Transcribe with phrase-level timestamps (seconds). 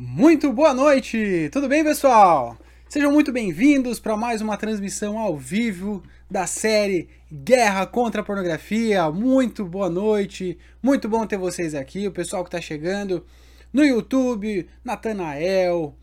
[0.00, 1.50] Muito boa noite!
[1.50, 2.56] Tudo bem, pessoal?
[2.88, 9.10] Sejam muito bem-vindos para mais uma transmissão ao vivo da série Guerra contra a Pornografia.
[9.10, 13.26] Muito boa noite, muito bom ter vocês aqui, o pessoal que está chegando
[13.72, 15.96] no YouTube, Natanael,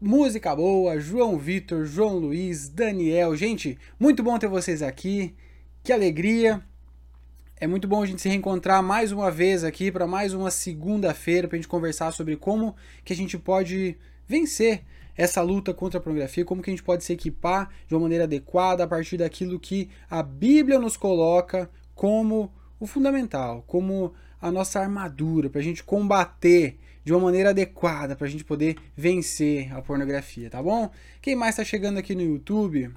[0.00, 3.34] Música Boa, João Vitor, João Luiz, Daniel.
[3.34, 5.34] Gente, muito bom ter vocês aqui,
[5.82, 6.62] que alegria!
[7.62, 11.46] É muito bom a gente se reencontrar mais uma vez aqui para mais uma segunda-feira
[11.46, 12.74] para a gente conversar sobre como
[13.04, 14.82] que a gente pode vencer
[15.16, 18.24] essa luta contra a pornografia, como que a gente pode se equipar de uma maneira
[18.24, 24.80] adequada a partir daquilo que a Bíblia nos coloca como o fundamental, como a nossa
[24.80, 29.80] armadura para a gente combater de uma maneira adequada para a gente poder vencer a
[29.80, 30.90] pornografia, tá bom?
[31.20, 32.90] Quem mais está chegando aqui no YouTube?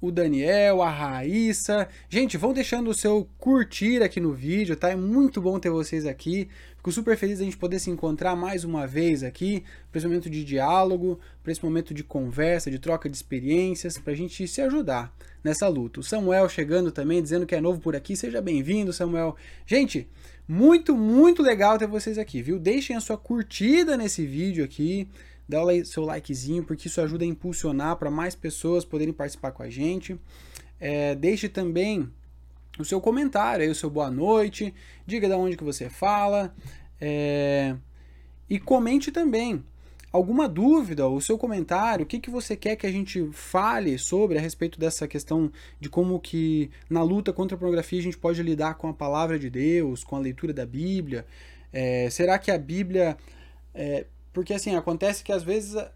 [0.00, 1.88] O Daniel, a Raíssa.
[2.08, 4.90] Gente, vão deixando o seu curtir aqui no vídeo, tá?
[4.90, 6.48] É muito bom ter vocês aqui.
[6.76, 10.28] Fico super feliz a gente poder se encontrar mais uma vez aqui, para esse momento
[10.28, 14.60] de diálogo, para esse momento de conversa, de troca de experiências, para a gente se
[14.60, 15.10] ajudar
[15.42, 16.00] nessa luta.
[16.00, 18.14] O Samuel chegando também, dizendo que é novo por aqui.
[18.14, 19.34] Seja bem-vindo, Samuel.
[19.66, 20.06] Gente,
[20.46, 22.58] muito, muito legal ter vocês aqui, viu?
[22.58, 25.08] Deixem a sua curtida nesse vídeo aqui
[25.48, 29.62] dá o seu likezinho, porque isso ajuda a impulsionar para mais pessoas poderem participar com
[29.62, 30.18] a gente.
[30.80, 32.08] É, deixe também
[32.78, 34.74] o seu comentário, aí, o seu boa noite,
[35.06, 36.54] diga de onde que você fala,
[37.00, 37.76] é,
[38.48, 39.64] e comente também
[40.14, 44.38] alguma dúvida, o seu comentário, o que, que você quer que a gente fale sobre
[44.38, 45.50] a respeito dessa questão
[45.80, 49.38] de como que na luta contra a pornografia a gente pode lidar com a palavra
[49.38, 51.26] de Deus, com a leitura da Bíblia.
[51.72, 53.16] É, será que a Bíblia
[53.74, 55.90] é, porque assim, acontece que às vezes a,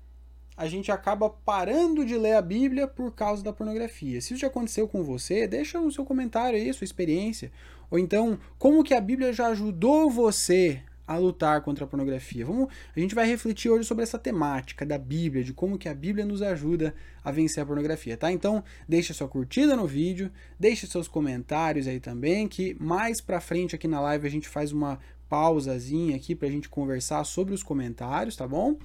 [0.56, 4.20] a gente acaba parando de ler a Bíblia por causa da pornografia.
[4.20, 7.52] Se isso já aconteceu com você, deixa no seu comentário aí sua experiência.
[7.90, 12.44] Ou então, como que a Bíblia já ajudou você a lutar contra a pornografia.
[12.44, 15.94] Vamos, a gente vai refletir hoje sobre essa temática da Bíblia, de como que a
[15.94, 18.30] Bíblia nos ajuda a vencer a pornografia, tá?
[18.30, 20.30] Então, deixa sua curtida no vídeo,
[20.60, 24.70] deixe seus comentários aí também, que mais pra frente aqui na live a gente faz
[24.70, 28.76] uma pausazinha aqui para a gente conversar sobre os comentários, tá bom?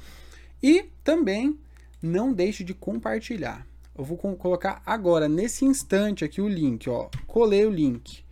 [0.61, 1.57] E também
[2.01, 3.65] não deixe de compartilhar.
[3.97, 7.09] Eu vou colocar agora, nesse instante aqui, o link, ó.
[7.27, 8.23] Colei o link.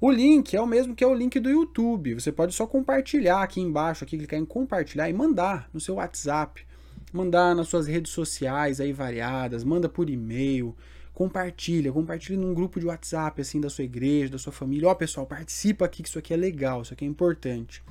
[0.00, 2.14] O link é o mesmo que é o link do YouTube.
[2.14, 6.64] Você pode só compartilhar aqui embaixo, aqui, clicar em compartilhar e mandar no seu WhatsApp,
[7.12, 10.74] mandar nas suas redes sociais aí variadas, manda por e-mail,
[11.18, 14.86] compartilha, compartilha num grupo de WhatsApp assim da sua igreja, da sua família.
[14.86, 17.82] Ó, pessoal, participa aqui que isso aqui é legal, isso aqui é importante.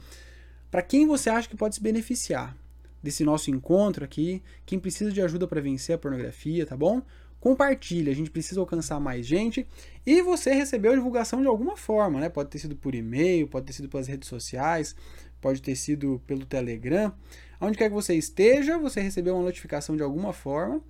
[0.71, 2.55] Para quem você acha que pode se beneficiar
[3.03, 7.01] desse nosso encontro aqui, quem precisa de ajuda para vencer a pornografia, tá bom?
[7.37, 9.67] Compartilha, a gente precisa alcançar mais gente
[10.05, 12.29] e você recebeu a divulgação de alguma forma, né?
[12.29, 14.95] Pode ter sido por e-mail, pode ter sido pelas redes sociais,
[15.41, 17.11] pode ter sido pelo Telegram.
[17.59, 20.81] Onde quer que você esteja, você recebeu uma notificação de alguma forma.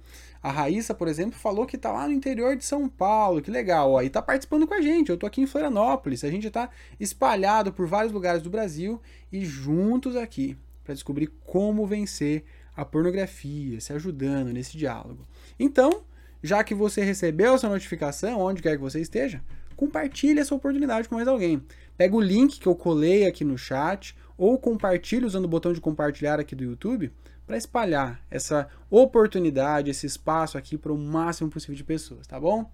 [0.42, 3.92] A Raíssa, por exemplo, falou que está lá no interior de São Paulo, que legal,
[3.92, 5.09] ó, e está participando com a gente.
[5.09, 9.44] Eu estou aqui em Florianópolis, a gente está espalhado por vários lugares do Brasil e
[9.44, 15.28] juntos aqui para descobrir como vencer a pornografia, se ajudando nesse diálogo.
[15.59, 16.03] Então,
[16.42, 19.42] já que você recebeu essa notificação, onde quer que você esteja,
[19.75, 21.62] compartilhe essa oportunidade com mais alguém.
[21.98, 25.81] Pega o link que eu colei aqui no chat ou compartilhe usando o botão de
[25.81, 27.12] compartilhar aqui do YouTube
[27.47, 32.69] para espalhar essa oportunidade, esse espaço aqui para o máximo possível de pessoas, tá bom?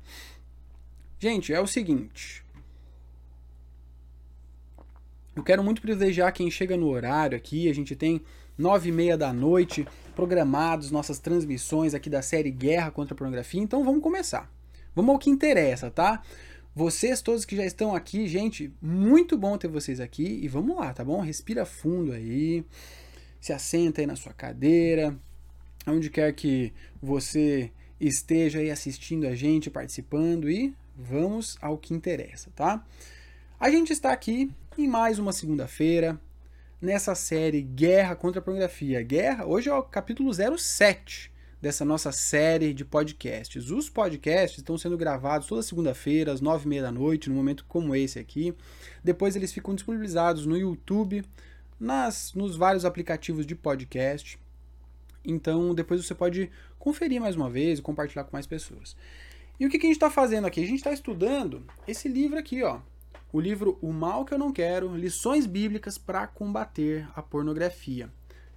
[1.20, 2.44] Gente, é o seguinte.
[5.36, 7.70] Eu quero muito privilegiar quem chega no horário aqui.
[7.70, 8.22] A gente tem
[8.58, 13.62] nove e meia da noite programados nossas transmissões aqui da série Guerra contra a Pornografia.
[13.62, 14.52] Então vamos começar.
[14.96, 16.22] Vamos ao que interessa, tá?
[16.76, 20.40] Vocês todos que já estão aqui, gente, muito bom ter vocês aqui.
[20.44, 21.22] E vamos lá, tá bom?
[21.22, 22.66] Respira fundo aí
[23.44, 25.20] se assenta aí na sua cadeira,
[25.86, 26.72] onde quer que
[27.02, 32.86] você esteja aí assistindo a gente, participando e vamos ao que interessa, tá?
[33.60, 36.18] A gente está aqui em mais uma segunda-feira
[36.82, 39.04] nessa série Guerra contra a Pornografia.
[39.04, 41.30] Guerra, hoje é o capítulo 07
[41.62, 43.70] dessa nossa série de podcasts.
[43.70, 47.66] Os podcasts estão sendo gravados toda segunda-feira, às nove e meia da noite, num momento
[47.68, 48.56] como esse aqui.
[49.04, 51.26] Depois eles ficam disponibilizados no YouTube,
[51.84, 54.40] nas nos vários aplicativos de podcast.
[55.24, 56.50] Então depois você pode
[56.80, 58.96] conferir mais uma vez e compartilhar com mais pessoas.
[59.60, 60.62] E o que, que a gente está fazendo aqui?
[60.62, 62.80] A gente está estudando esse livro aqui, ó.
[63.32, 68.10] O livro O Mal Que Eu Não Quero, Lições Bíblicas para Combater a Pornografia.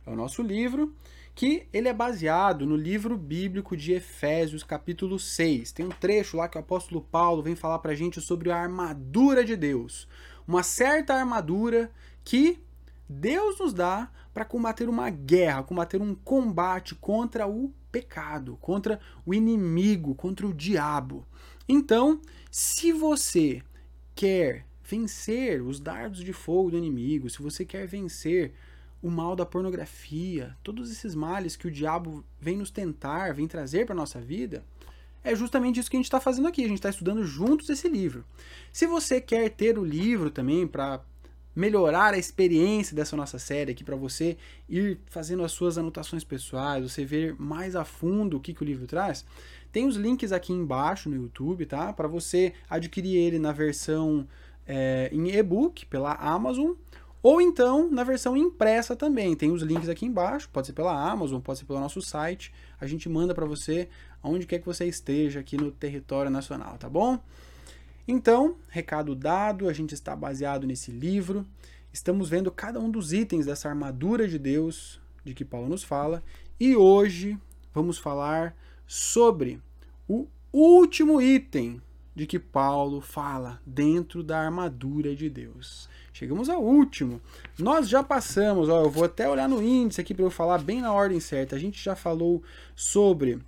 [0.07, 0.95] É o nosso livro,
[1.35, 5.73] que ele é baseado no livro bíblico de Efésios, capítulo 6.
[5.73, 8.57] Tem um trecho lá que o apóstolo Paulo vem falar para a gente sobre a
[8.57, 10.07] armadura de Deus.
[10.47, 11.91] Uma certa armadura
[12.25, 12.59] que
[13.09, 19.33] Deus nos dá para combater uma guerra, combater um combate contra o pecado, contra o
[19.33, 21.27] inimigo, contra o diabo.
[21.69, 22.21] Então,
[22.51, 23.63] se você
[24.15, 28.53] quer vencer os dardos de fogo do inimigo, se você quer vencer
[29.03, 33.87] o mal da pornografia, todos esses males que o diabo vem nos tentar, vem trazer
[33.87, 34.65] para nossa vida,
[35.27, 36.65] é justamente isso que a gente está fazendo aqui.
[36.65, 38.25] A gente está estudando juntos esse livro.
[38.73, 41.01] Se você quer ter o livro também para
[41.57, 44.37] melhorar a experiência dessa nossa série aqui para você
[44.69, 48.65] ir fazendo as suas anotações pessoais, você ver mais a fundo o que, que o
[48.65, 49.25] livro traz,
[49.73, 51.93] tem os links aqui embaixo no YouTube, tá?
[51.93, 54.29] Para você adquirir ele na versão
[54.67, 56.73] é, em e-book pela Amazon
[57.23, 59.35] ou então na versão impressa também.
[59.35, 62.53] Tem os links aqui embaixo, pode ser pela Amazon, pode ser pelo nosso site.
[62.81, 63.89] A gente manda para você
[64.23, 67.19] aonde quer que você esteja aqui no território nacional, tá bom?
[68.09, 71.45] Então, recado dado, a gente está baseado nesse livro.
[71.93, 76.23] Estamos vendo cada um dos itens dessa armadura de Deus de que Paulo nos fala,
[76.59, 77.37] e hoje
[77.75, 78.57] vamos falar
[78.87, 79.61] sobre
[80.07, 81.83] o último item
[82.15, 85.89] de que Paulo fala dentro da armadura de Deus.
[86.13, 87.21] Chegamos ao último.
[87.59, 90.81] Nós já passamos, ó, eu vou até olhar no índice aqui para eu falar bem
[90.81, 91.57] na ordem certa.
[91.57, 92.43] A gente já falou
[92.75, 93.39] sobre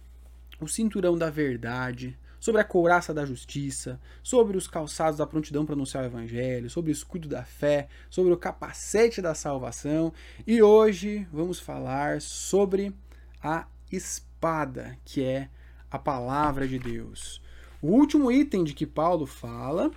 [0.61, 5.75] o cinturão da verdade, sobre a couraça da justiça, sobre os calçados da prontidão para
[5.75, 10.13] anunciar o evangelho, sobre o escudo da fé, sobre o capacete da salvação,
[10.47, 12.95] e hoje vamos falar sobre
[13.43, 15.49] a espada, que é
[15.91, 17.41] a palavra de Deus.
[17.81, 19.91] O último item de que Paulo fala,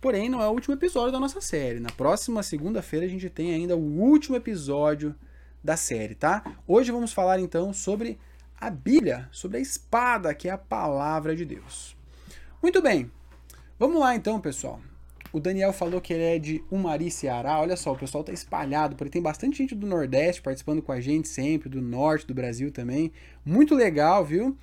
[0.00, 1.80] porém não é o último episódio da nossa série.
[1.80, 5.14] Na próxima segunda-feira a gente tem ainda o último episódio
[5.62, 6.56] da série, tá?
[6.66, 8.18] Hoje vamos falar então sobre
[8.62, 11.96] a Bíblia, sobre a espada, que é a palavra de Deus.
[12.62, 13.10] Muito bem,
[13.76, 14.80] vamos lá então, pessoal.
[15.32, 17.58] O Daniel falou que ele é de Umari, Ceará.
[17.58, 21.00] Olha só, o pessoal está espalhado, porque tem bastante gente do Nordeste participando com a
[21.00, 23.10] gente sempre, do Norte do Brasil também.
[23.44, 24.56] Muito legal, viu?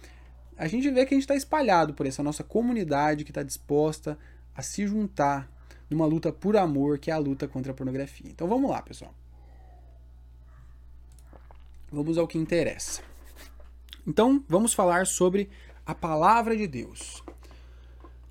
[0.57, 4.17] A gente vê que a gente está espalhado por essa nossa comunidade que está disposta
[4.55, 5.51] a se juntar
[5.89, 8.31] numa luta por amor, que é a luta contra a pornografia.
[8.31, 9.13] Então vamos lá, pessoal.
[11.91, 13.09] Vamos ao que interessa.
[14.09, 15.51] Então, vamos falar sobre
[15.85, 17.23] a palavra de Deus.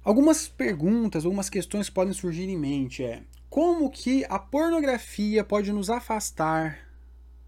[0.02, 5.70] Algumas perguntas, algumas questões que podem surgir em mente é: como que a pornografia pode
[5.70, 6.80] nos afastar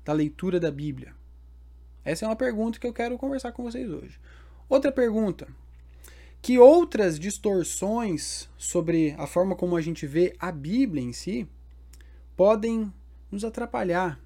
[0.05, 1.13] da leitura da Bíblia?
[2.05, 4.21] Essa é uma pergunta que eu quero conversar com vocês hoje.
[4.69, 5.49] Outra pergunta:
[6.41, 11.49] que outras distorções sobre a forma como a gente vê a Bíblia em si
[12.37, 12.95] podem
[13.29, 14.21] nos atrapalhar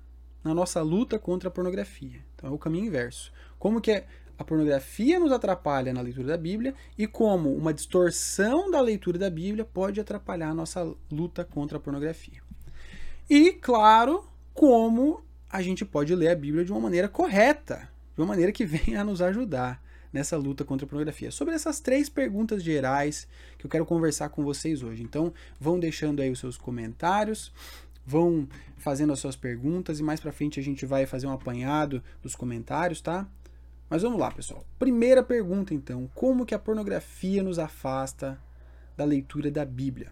[0.45, 2.23] na nossa luta contra a pornografia?
[2.35, 3.33] Então é o caminho inverso.
[3.65, 4.05] Como que
[4.39, 9.31] a pornografia nos atrapalha na leitura da Bíblia e como uma distorção da leitura da
[9.31, 12.43] Bíblia pode atrapalhar a nossa luta contra a pornografia.
[13.27, 18.27] E, claro, como a gente pode ler a Bíblia de uma maneira correta, de uma
[18.27, 19.83] maneira que venha a nos ajudar
[20.13, 21.31] nessa luta contra a pornografia.
[21.31, 23.27] Sobre essas três perguntas gerais
[23.57, 25.03] que eu quero conversar com vocês hoje.
[25.03, 27.51] Então, vão deixando aí os seus comentários,
[28.05, 28.47] vão
[28.77, 32.37] fazendo as suas perguntas e mais para frente a gente vai fazer um apanhado dos
[32.37, 33.27] comentários, tá?
[33.89, 34.65] Mas vamos lá, pessoal.
[34.79, 38.41] Primeira pergunta, então: como que a pornografia nos afasta
[38.97, 40.11] da leitura da Bíblia?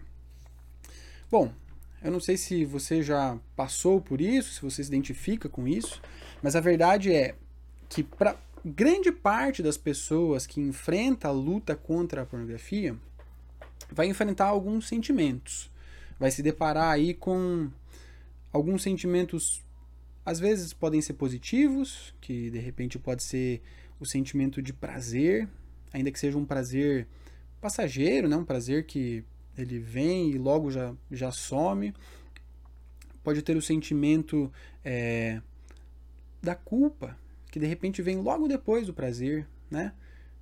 [1.29, 1.51] Bom,
[2.03, 6.01] eu não sei se você já passou por isso, se você se identifica com isso,
[6.41, 7.35] mas a verdade é
[7.89, 12.95] que para grande parte das pessoas que enfrenta a luta contra a pornografia
[13.91, 15.71] vai enfrentar alguns sentimentos.
[16.19, 17.69] Vai se deparar aí com
[18.51, 19.62] alguns sentimentos
[20.25, 23.61] às vezes podem ser positivos, que de repente pode ser
[23.99, 25.47] o sentimento de prazer,
[25.91, 27.07] ainda que seja um prazer
[27.59, 28.35] passageiro, né?
[28.35, 29.23] um prazer que
[29.57, 31.93] ele vem e logo já, já some.
[33.23, 34.51] Pode ter o sentimento
[34.83, 35.41] é,
[36.41, 37.17] da culpa,
[37.51, 39.93] que de repente vem logo depois do prazer, né?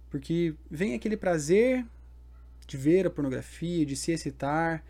[0.09, 1.85] Porque vem aquele prazer
[2.65, 4.83] de ver a pornografia, de se excitar,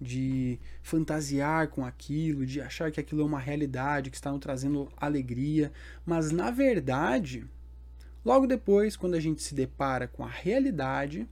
[0.00, 4.90] de fantasiar com aquilo, de achar que aquilo é uma realidade, que está nos trazendo
[4.96, 5.72] alegria,
[6.04, 7.46] mas na verdade,
[8.24, 11.26] logo depois, quando a gente se depara com a realidade,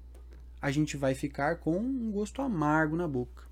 [0.60, 3.44] a gente vai ficar com um gosto amargo na boca.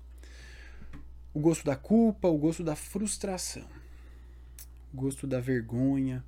[1.31, 3.67] O gosto da culpa, o gosto da frustração,
[4.91, 6.23] o gosto da vergonha.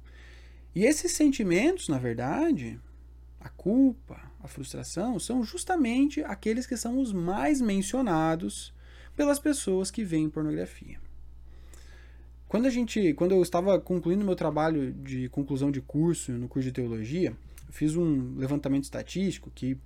[0.75, 2.79] E esses sentimentos, na verdade,
[3.39, 8.74] a culpa, a frustração, são justamente aqueles que são os mais mencionados
[9.15, 10.99] pelas pessoas que veem pornografia.
[12.47, 16.67] Quando a gente, quando eu estava concluindo meu trabalho de conclusão de curso no curso
[16.67, 17.35] de teologia,
[17.69, 19.77] fiz um levantamento estatístico que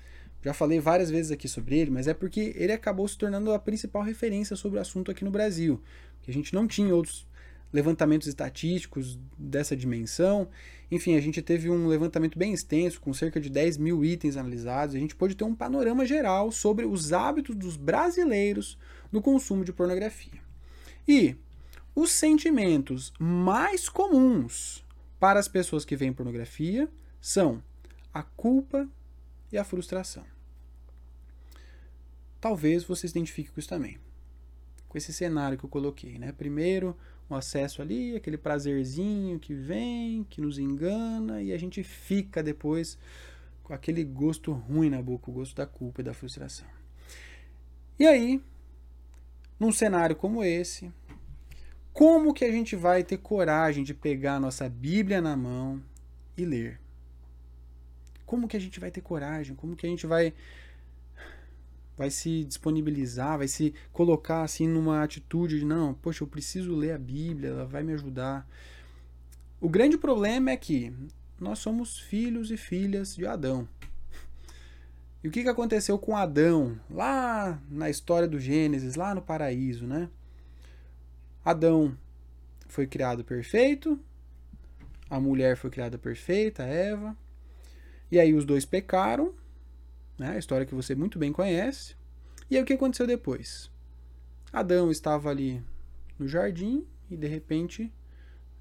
[0.42, 3.60] Já falei várias vezes aqui sobre ele, mas é porque ele acabou se tornando a
[3.60, 5.82] principal referência sobre o assunto aqui no Brasil.
[6.22, 7.28] Que a gente não tinha outros
[7.74, 10.48] levantamentos estatísticos dessa dimensão.
[10.92, 14.96] Enfim, a gente teve um levantamento bem extenso, com cerca de 10 mil itens analisados.
[14.96, 18.78] A gente pôde ter um panorama geral sobre os hábitos dos brasileiros
[19.12, 20.42] no consumo de pornografia.
[21.08, 21.36] E
[21.96, 24.84] os sentimentos mais comuns
[25.20, 26.90] para as pessoas que veem pornografia
[27.22, 27.62] são
[28.14, 28.88] a culpa
[29.52, 30.24] e a frustração.
[32.40, 33.98] Talvez você se identifique com isso também.
[34.88, 36.32] Com esse cenário que eu coloquei, né?
[36.32, 36.96] Primeiro,
[37.30, 42.98] um acesso ali, aquele prazerzinho que vem, que nos engana, e a gente fica depois
[43.64, 46.68] com aquele gosto ruim na boca, o gosto da culpa e da frustração.
[48.00, 48.42] E aí,
[49.60, 50.92] num cenário como esse,
[51.94, 55.82] como que a gente vai ter coragem de pegar a nossa Bíblia na mão
[56.38, 56.80] e ler?
[58.26, 59.56] Como que a gente vai ter coragem?
[59.56, 60.34] Como que a gente vai
[62.00, 66.94] vai se disponibilizar, vai se colocar assim numa atitude de não, poxa, eu preciso ler
[66.94, 68.48] a Bíblia, ela vai me ajudar.
[69.60, 70.94] O grande problema é que
[71.38, 73.68] nós somos filhos e filhas de Adão.
[75.22, 79.86] E o que, que aconteceu com Adão lá na história do Gênesis, lá no paraíso,
[79.86, 80.10] né?
[81.44, 81.98] Adão
[82.70, 84.00] foi criado perfeito,
[85.10, 87.14] a mulher foi criada perfeita, Eva.
[88.10, 89.34] E aí os dois pecaram,
[90.20, 90.32] né?
[90.32, 91.96] A história que você muito bem conhece.
[92.52, 93.72] E aí o que aconteceu depois?
[94.52, 95.64] Adão estava ali
[96.18, 97.92] no jardim e de repente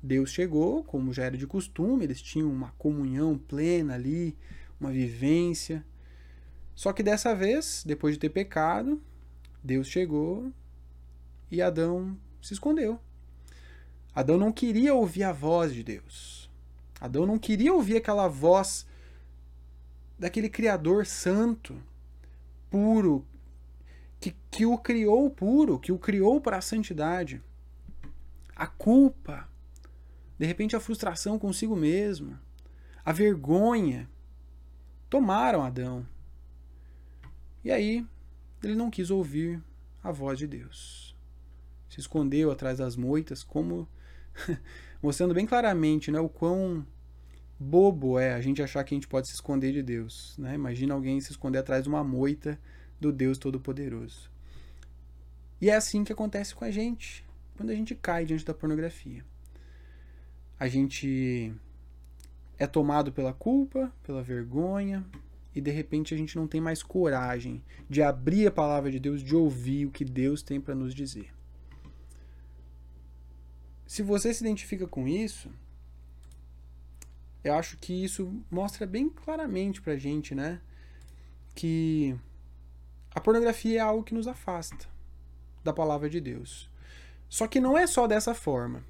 [0.03, 4.37] Deus chegou, como já era de costume, eles tinham uma comunhão plena ali,
[4.81, 5.85] uma vivência.
[6.75, 9.03] Só que dessa vez, depois de ter pecado,
[9.63, 10.53] Deus chegou
[11.51, 13.01] e Adão se escondeu.
[14.15, 16.49] Adão não queria ouvir a voz de Deus.
[17.01, 18.87] Adão não queria ouvir aquela voz
[20.19, 21.81] daquele Criador santo,
[22.71, 23.25] puro,
[24.21, 27.43] que, que o criou puro, que o criou para a santidade.
[28.55, 29.49] A culpa,
[30.39, 32.39] de repente a frustração consigo mesmo,
[33.05, 34.11] a vergonha,
[35.09, 36.07] tomaram Adão.
[37.65, 38.07] E aí,
[38.63, 39.63] ele não quis ouvir
[40.03, 41.17] a voz de Deus.
[41.89, 43.89] Se escondeu atrás das moitas, como
[45.03, 46.85] mostrando bem claramente né, o quão
[47.59, 50.37] bobo é a gente achar que a gente pode se esconder de Deus.
[50.39, 50.55] Né?
[50.55, 52.59] Imagina alguém se esconder atrás de uma moita
[53.01, 54.31] do Deus Todo-Poderoso.
[55.61, 57.25] E é assim que acontece com a gente
[57.57, 59.25] quando a gente cai diante da pornografia.
[60.59, 61.53] A gente
[62.59, 65.05] é tomado pela culpa, pela vergonha,
[65.55, 69.23] e de repente a gente não tem mais coragem de abrir a palavra de Deus,
[69.23, 71.33] de ouvir o que Deus tem para nos dizer.
[73.87, 75.51] Se você se identifica com isso,
[77.49, 80.61] eu acho que isso mostra bem claramente pra gente, né?
[81.55, 82.17] Que
[83.11, 84.87] a pornografia é algo que nos afasta
[85.65, 86.71] da palavra de Deus.
[87.29, 88.85] Só que não é só dessa forma.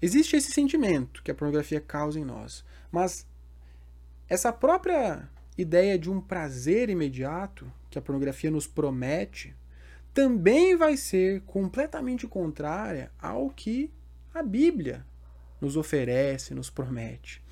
[0.00, 3.26] Existe esse sentimento que a pornografia causa em nós, mas
[4.28, 9.54] essa própria ideia de um prazer imediato que a pornografia nos promete
[10.12, 13.92] também vai ser completamente contrária ao que
[14.32, 15.04] a Bíblia
[15.60, 17.43] nos oferece, nos promete.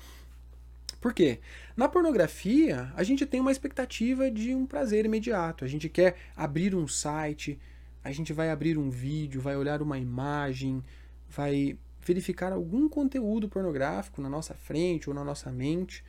[1.03, 1.41] Por quê?
[1.75, 5.65] Na pornografia, a gente tem uma expectativa de um prazer imediato.
[5.65, 7.59] A gente quer abrir um site,
[8.01, 10.81] a gente vai abrir um vídeo, vai olhar uma imagem,
[11.27, 16.05] vai verificar algum conteúdo pornográfico na nossa frente ou na nossa mente.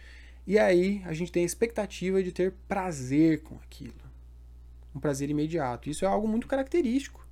[0.47, 4.05] E aí a gente tem a expectativa de ter prazer com aquilo.
[4.95, 5.91] Um prazer imediato.
[5.91, 7.27] Isso é algo muito característico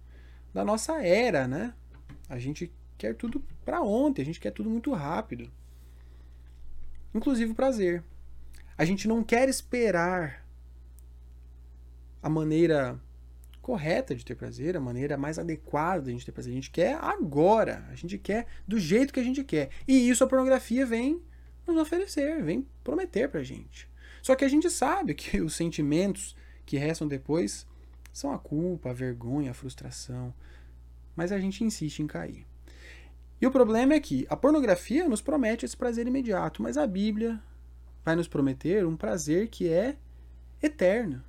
[0.53, 1.75] da nossa era, né?
[2.29, 5.49] A gente quer tudo para ontem, a gente quer tudo muito rápido
[7.15, 8.03] inclusive o prazer.
[8.77, 10.47] A gente não quer esperar
[12.23, 13.01] a maneira
[13.61, 16.53] correta de ter prazer, a maneira mais adequada de a gente ter prazer.
[16.53, 19.71] A gente quer agora, a gente quer do jeito que a gente quer.
[19.87, 21.23] E isso a pornografia vem
[21.67, 23.89] nos oferecer, vem prometer pra gente.
[24.21, 27.67] Só que a gente sabe que os sentimentos que restam depois
[28.13, 30.35] são a culpa, a vergonha, a frustração.
[31.17, 32.47] Mas a gente insiste em cair.
[33.43, 37.43] E o problema é que a pornografia nos promete esse prazer imediato, mas a Bíblia
[38.05, 39.97] vai nos prometer um prazer que é
[40.63, 41.25] eterno.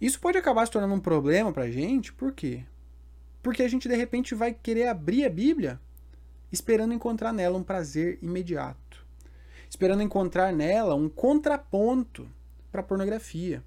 [0.00, 2.64] Isso pode acabar se tornando um problema pra gente, por quê?
[3.42, 5.80] Porque a gente de repente vai querer abrir a Bíblia
[6.52, 9.04] esperando encontrar nela um prazer imediato,
[9.68, 12.30] esperando encontrar nela um contraponto
[12.70, 13.64] para pornografia.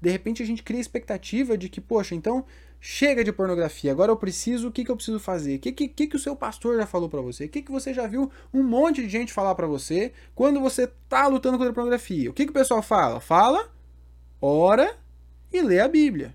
[0.00, 2.44] De repente a gente cria a expectativa de que, poxa, então
[2.84, 5.54] Chega de pornografia, agora eu preciso, o que, que eu preciso fazer?
[5.54, 7.44] O que, que, que, o seu pastor já falou para você?
[7.44, 10.88] O que, que você já viu um monte de gente falar para você quando você
[11.08, 12.28] tá lutando contra a pornografia?
[12.28, 13.20] O que, que o pessoal fala?
[13.20, 13.72] Fala,
[14.40, 14.98] ora
[15.52, 16.34] e lê a Bíblia.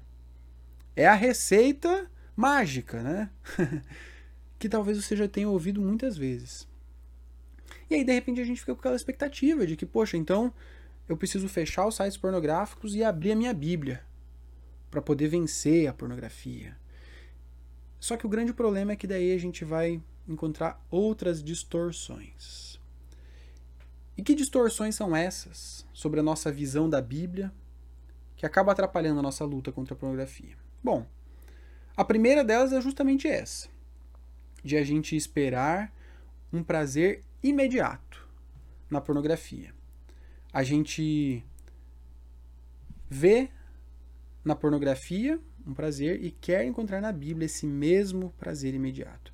[0.95, 3.29] É a receita mágica, né?
[4.57, 6.65] que talvez você já tenha ouvido muitas vezes.
[7.89, 10.53] E aí, de repente, a gente fica com aquela expectativa de que, poxa, então
[11.09, 14.06] eu preciso fechar os sites pornográficos e abrir a minha Bíblia
[14.89, 16.77] para poder vencer a pornografia.
[17.99, 22.79] Só que o grande problema é que daí a gente vai encontrar outras distorções.
[24.17, 27.53] E que distorções são essas sobre a nossa visão da Bíblia
[28.35, 30.55] que acaba atrapalhando a nossa luta contra a pornografia?
[30.83, 31.05] Bom,
[31.95, 33.67] a primeira delas é justamente essa,
[34.63, 35.93] de a gente esperar
[36.51, 38.27] um prazer imediato
[38.89, 39.73] na pornografia.
[40.53, 41.43] A gente
[43.09, 43.49] vê
[44.47, 49.33] na pornografia um prazer e quer encontrar na Bíblia esse mesmo prazer imediato.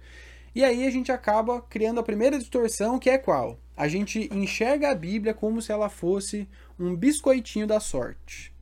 [0.56, 3.60] E aí a gente acaba criando a primeira distorção, que é qual?
[3.78, 6.48] A gente enxerga a Bíblia como se ela fosse
[6.80, 8.54] um biscoitinho da sorte.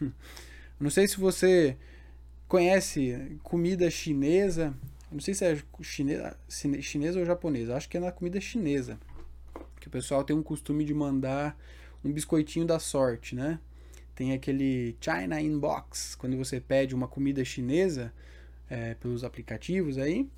[0.80, 1.76] Não sei se você
[2.46, 4.72] conhece comida chinesa,
[5.10, 8.96] não sei se é chinesa, chinesa ou japonesa, acho que é na comida chinesa.
[9.80, 11.58] Que o pessoal tem um costume de mandar
[12.04, 13.58] um biscoitinho da sorte, né?
[14.18, 18.12] Tem aquele China Inbox, quando você pede uma comida chinesa
[18.68, 20.28] é, pelos aplicativos aí.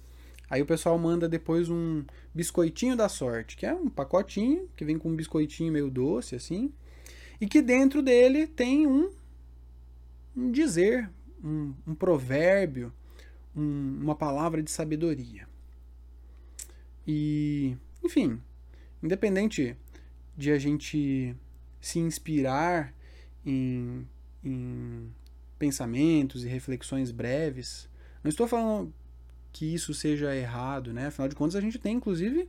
[0.50, 4.98] Aí o pessoal manda depois um biscoitinho da sorte, que é um pacotinho que vem
[4.98, 6.70] com um biscoitinho meio doce assim,
[7.40, 9.10] e que dentro dele tem um,
[10.36, 11.08] um dizer,
[11.42, 12.92] um, um provérbio,
[13.56, 15.48] um, uma palavra de sabedoria.
[17.06, 18.42] E, enfim,
[19.02, 19.74] independente
[20.36, 21.34] de a gente
[21.80, 22.94] se inspirar
[23.44, 24.06] em,
[24.44, 25.12] em
[25.58, 27.88] pensamentos e reflexões breves,
[28.22, 28.92] não estou falando
[29.52, 31.06] que isso seja errado, né?
[31.06, 32.48] Afinal de contas, a gente tem, inclusive,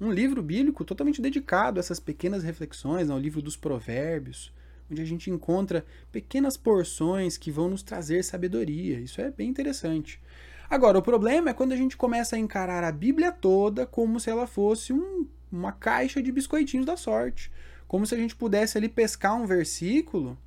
[0.00, 3.14] um livro bíblico totalmente dedicado a essas pequenas reflexões, né?
[3.14, 4.52] o livro dos provérbios,
[4.90, 8.98] onde a gente encontra pequenas porções que vão nos trazer sabedoria.
[8.98, 10.20] Isso é bem interessante.
[10.68, 14.30] Agora, o problema é quando a gente começa a encarar a Bíblia toda como se
[14.30, 17.50] ela fosse um, uma caixa de biscoitinhos da sorte.
[17.90, 20.38] Como se a gente pudesse ali pescar um versículo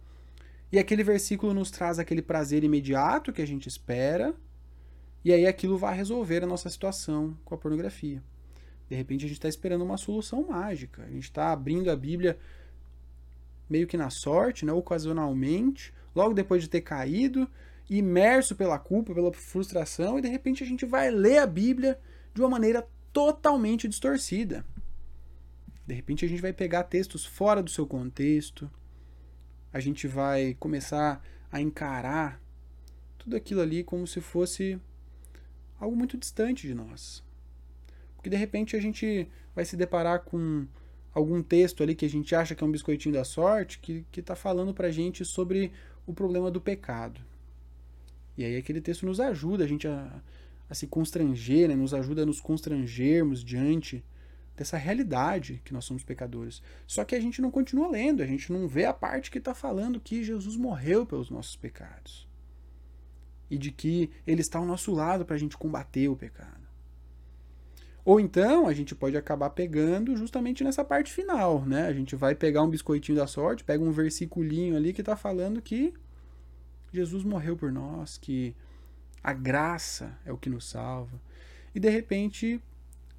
[0.72, 4.34] e aquele versículo nos traz aquele prazer imediato que a gente espera,
[5.26, 8.24] e aí aquilo vai resolver a nossa situação com a pornografia.
[8.90, 11.04] De repente a gente está esperando uma solução mágica.
[11.04, 12.40] A gente está abrindo a Bíblia
[13.70, 17.46] meio que na sorte, né, ocasionalmente, logo depois de ter caído,
[17.90, 22.00] imerso pela culpa, pela frustração, e de repente a gente vai ler a Bíblia
[22.34, 24.66] de uma maneira totalmente distorcida.
[25.86, 28.70] De repente a gente vai pegar textos fora do seu contexto,
[29.72, 32.42] a gente vai começar a encarar
[33.18, 34.80] tudo aquilo ali como se fosse
[35.80, 37.24] algo muito distante de nós.
[38.16, 40.66] Porque de repente a gente vai se deparar com
[41.14, 44.36] algum texto ali que a gente acha que é um biscoitinho da sorte, que está
[44.36, 45.72] falando para a gente sobre
[46.06, 47.22] o problema do pecado.
[48.38, 50.22] E aí aquele texto nos ajuda a gente a,
[50.70, 51.76] a se constranger, né?
[51.76, 54.04] nos ajuda a nos constrangermos diante
[54.56, 56.62] dessa realidade que nós somos pecadores.
[56.86, 59.54] Só que a gente não continua lendo, a gente não vê a parte que está
[59.54, 62.28] falando que Jesus morreu pelos nossos pecados.
[63.50, 66.64] E de que Ele está ao nosso lado para a gente combater o pecado.
[68.06, 71.88] Ou então a gente pode acabar pegando justamente nessa parte final, né?
[71.88, 75.62] A gente vai pegar um biscoitinho da sorte, pega um versiculinho ali que está falando
[75.62, 75.94] que
[76.92, 78.54] Jesus morreu por nós, que
[79.24, 81.20] a graça é o que nos salva.
[81.74, 82.62] E de repente,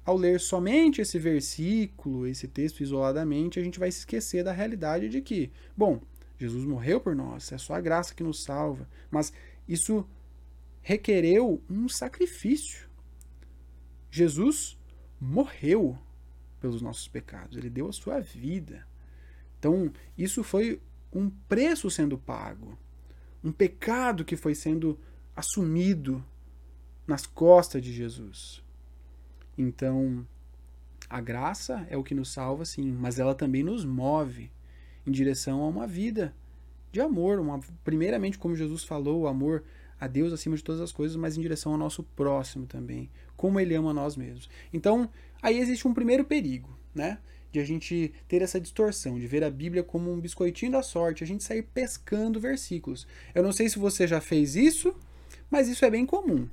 [0.05, 5.09] ao ler somente esse versículo, esse texto isoladamente, a gente vai se esquecer da realidade
[5.09, 5.99] de que, bom,
[6.37, 9.33] Jesus morreu por nós, é só a graça que nos salva, mas
[9.67, 10.07] isso
[10.81, 12.87] requereu um sacrifício.
[14.11, 14.77] Jesus
[15.19, 15.97] morreu
[16.61, 18.87] pelos nossos pecados, ele deu a sua vida.
[19.57, 20.79] Então, isso foi
[21.11, 22.77] um preço sendo pago,
[23.43, 24.99] um pecado que foi sendo
[25.35, 26.23] assumido
[27.07, 28.64] nas costas de Jesus.
[29.57, 30.25] Então,
[31.09, 34.51] a graça é o que nos salva, sim, mas ela também nos move
[35.05, 36.33] em direção a uma vida
[36.91, 39.63] de amor, uma, primeiramente, como Jesus falou, o amor
[39.99, 43.59] a Deus acima de todas as coisas, mas em direção ao nosso próximo também, como
[43.59, 44.49] ele ama nós mesmos.
[44.73, 45.09] Então,
[45.41, 47.19] aí existe um primeiro perigo, né?
[47.51, 51.23] De a gente ter essa distorção, de ver a Bíblia como um biscoitinho da sorte,
[51.23, 53.07] a gente sair pescando versículos.
[53.33, 54.93] Eu não sei se você já fez isso,
[55.49, 56.49] mas isso é bem comum.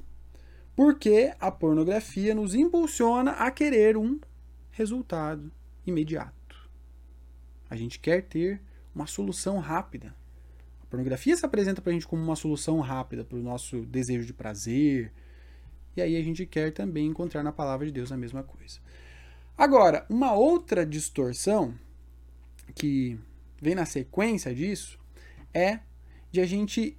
[0.75, 4.19] Porque a pornografia nos impulsiona a querer um
[4.71, 5.53] resultado
[5.87, 6.71] imediato.
[7.69, 8.61] A gente quer ter
[8.95, 10.15] uma solução rápida
[10.93, 14.35] pornografia se apresenta para a gente como uma solução rápida para o nosso desejo de
[14.35, 15.11] prazer.
[15.97, 18.79] E aí a gente quer também encontrar na palavra de Deus a mesma coisa.
[19.57, 21.75] Agora, uma outra distorção
[22.75, 23.19] que
[23.59, 24.99] vem na sequência disso
[25.55, 25.81] é
[26.31, 26.99] de a gente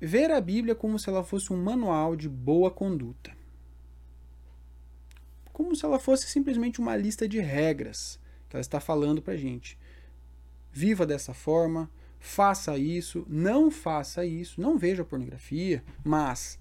[0.00, 3.32] ver a Bíblia como se ela fosse um manual de boa conduta.
[5.52, 9.36] Como se ela fosse simplesmente uma lista de regras que ela está falando para a
[9.36, 9.78] gente.
[10.72, 16.58] Viva dessa forma, faça isso, não faça isso, não veja pornografia, mas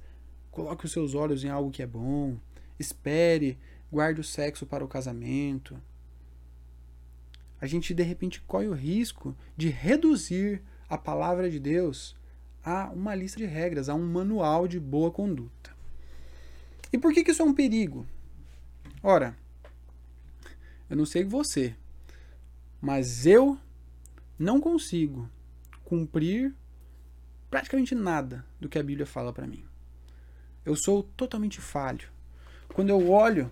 [0.52, 2.38] coloque os seus olhos em algo que é bom,
[2.78, 3.58] espere,
[3.92, 5.80] guarde o sexo para o casamento.
[7.62, 12.16] A gente de repente corre o risco de reduzir a palavra de Deus
[12.70, 15.76] a uma lista de regras, a um manual de boa conduta.
[16.94, 18.06] E por que, que isso é um perigo?
[19.02, 19.36] Ora,
[20.88, 21.76] eu não sei você,
[22.80, 23.58] mas eu
[24.38, 25.28] não consigo
[25.84, 26.54] cumprir
[27.50, 29.66] praticamente nada do que a Bíblia fala para mim.
[30.64, 32.08] Eu sou totalmente falho.
[32.74, 33.52] Quando eu olho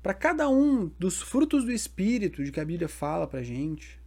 [0.00, 3.98] para cada um dos frutos do espírito de que a Bíblia fala pra gente,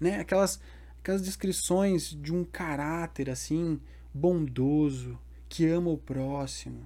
[0.00, 0.20] né?
[0.20, 0.58] Aquelas
[1.06, 3.80] aquelas descrições de um caráter assim
[4.12, 5.16] bondoso,
[5.48, 6.84] que ama o próximo,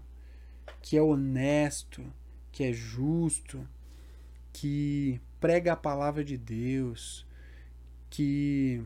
[0.82, 2.04] que é honesto,
[2.52, 3.66] que é justo,
[4.52, 7.26] que prega a palavra de Deus,
[8.10, 8.84] que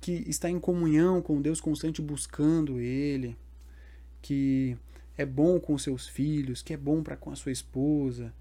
[0.00, 3.38] que está em comunhão com Deus constante buscando ele,
[4.20, 4.76] que
[5.16, 8.34] é bom com seus filhos, que é bom para com a sua esposa,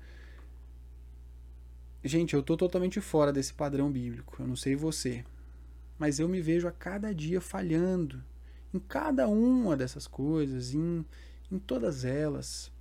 [2.04, 4.36] Gente, eu tô totalmente fora desse padrão bíblico.
[4.42, 5.24] Eu não sei você.
[5.98, 8.22] Mas eu me vejo a cada dia falhando
[8.74, 11.06] em cada uma dessas coisas, em,
[11.50, 12.72] em todas elas.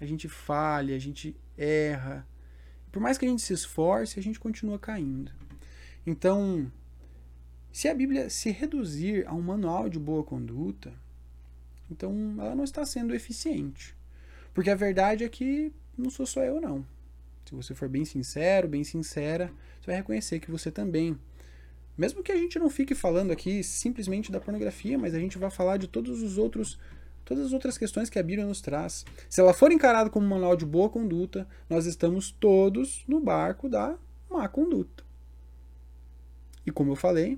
[0.00, 2.26] A gente falha, a gente erra.
[2.90, 5.30] Por mais que a gente se esforce, a gente continua caindo.
[6.04, 6.70] Então,
[7.70, 10.92] se a Bíblia se reduzir a um manual de boa conduta,
[11.88, 13.94] então ela não está sendo eficiente.
[14.52, 16.84] Porque a verdade é que não sou só eu, não.
[17.46, 21.16] Se você for bem sincero, bem sincera, você vai reconhecer que você também.
[21.96, 25.48] Mesmo que a gente não fique falando aqui simplesmente da pornografia, mas a gente vai
[25.48, 26.78] falar de todos os outros
[27.24, 29.04] todas as outras questões que a Bíblia nos traz.
[29.28, 33.68] Se ela for encarada como um manual de boa conduta, nós estamos todos no barco
[33.68, 33.96] da
[34.30, 35.04] má conduta.
[36.64, 37.34] E como eu falei,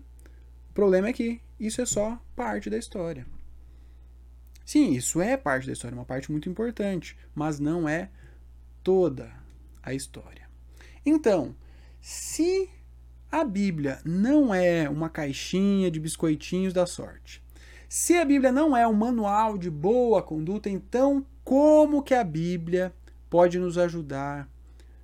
[0.70, 3.26] o problema é que isso é só parte da história.
[4.64, 8.10] Sim, isso é parte da história, uma parte muito importante, mas não é
[8.82, 9.47] toda
[9.88, 10.48] a história.
[11.04, 11.54] Então,
[12.00, 12.68] se
[13.30, 17.42] a Bíblia não é uma caixinha de biscoitinhos da sorte,
[17.88, 22.92] se a Bíblia não é um manual de boa conduta, então como que a Bíblia
[23.30, 24.48] pode nos ajudar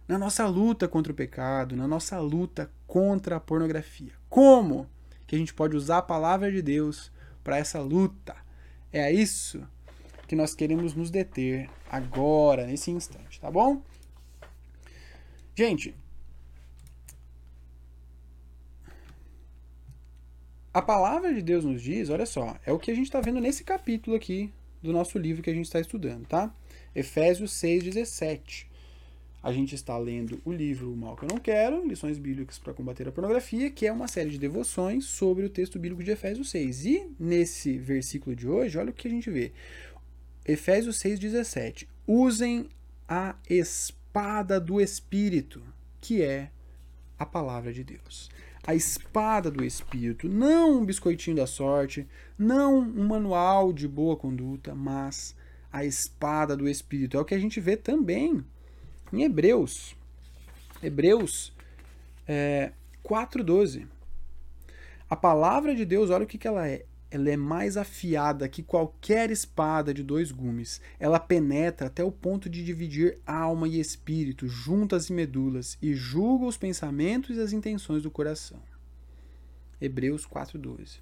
[0.06, 4.12] na nossa luta contra o pecado, na nossa luta contra a pornografia?
[4.28, 4.86] Como
[5.26, 7.10] que a gente pode usar a palavra de Deus
[7.42, 8.36] para essa luta?
[8.92, 9.66] É isso
[10.26, 13.82] que nós queremos nos deter agora, nesse instante, tá bom?
[15.56, 15.94] Gente,
[20.72, 23.40] a palavra de Deus nos diz, olha só, é o que a gente está vendo
[23.40, 26.52] nesse capítulo aqui do nosso livro que a gente está estudando, tá?
[26.92, 28.66] Efésios 6,17.
[29.40, 32.74] A gente está lendo o livro O Mal Que Eu Não Quero, Lições Bíblicas para
[32.74, 36.50] Combater a Pornografia, que é uma série de devoções sobre o texto bíblico de Efésios
[36.50, 36.86] 6.
[36.86, 39.52] E nesse versículo de hoje, olha o que a gente vê.
[40.44, 41.86] Efésios 6,17.
[42.08, 42.68] Usem
[43.06, 45.60] a espada espada do Espírito,
[46.00, 46.48] que é
[47.18, 48.30] a palavra de Deus.
[48.64, 52.06] A espada do Espírito, não um biscoitinho da sorte,
[52.38, 55.34] não um manual de boa conduta, mas
[55.72, 57.16] a espada do Espírito.
[57.16, 58.44] É o que a gente vê também
[59.12, 59.96] em Hebreus.
[60.80, 61.52] Hebreus
[62.28, 62.70] é,
[63.04, 63.88] 4,12.
[65.10, 68.60] A palavra de Deus, olha o que, que ela é ela é mais afiada que
[68.60, 70.80] qualquer espada de dois gumes.
[70.98, 76.46] Ela penetra até o ponto de dividir alma e espírito, juntas e medulas, e julga
[76.46, 78.60] os pensamentos e as intenções do coração.
[79.80, 80.98] Hebreus 4:12.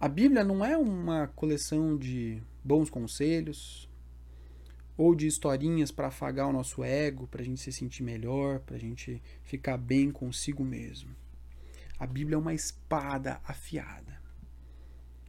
[0.00, 3.86] A Bíblia não é uma coleção de bons conselhos
[4.96, 8.76] ou de historinhas para afagar o nosso ego, para a gente se sentir melhor, para
[8.76, 11.14] a gente ficar bem consigo mesmo.
[11.98, 14.20] A Bíblia é uma espada afiada.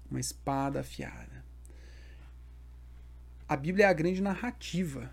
[0.10, 1.46] Uma espada afiada.
[3.48, 5.10] A Bíblia é a grande narrativa.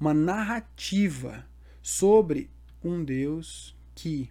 [0.00, 1.46] Uma narrativa
[1.80, 2.50] sobre
[2.82, 4.30] um Deus que,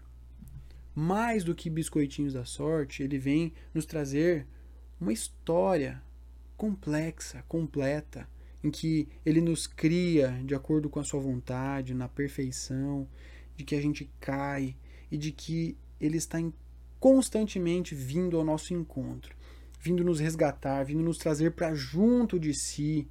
[0.93, 4.45] mais do que biscoitinhos da sorte, ele vem nos trazer
[4.99, 6.01] uma história
[6.57, 8.27] complexa, completa,
[8.63, 13.07] em que ele nos cria de acordo com a sua vontade, na perfeição,
[13.55, 14.75] de que a gente cai
[15.11, 16.37] e de que ele está
[16.99, 19.35] constantemente vindo ao nosso encontro,
[19.79, 23.07] vindo nos resgatar, vindo nos trazer para junto de si,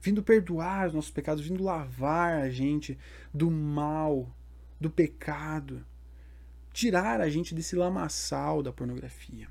[0.00, 2.96] vindo perdoar os nossos pecados, vindo lavar a gente
[3.34, 4.30] do mal,
[4.80, 5.84] do pecado,
[6.72, 9.48] tirar a gente desse lamaçal da pornografia.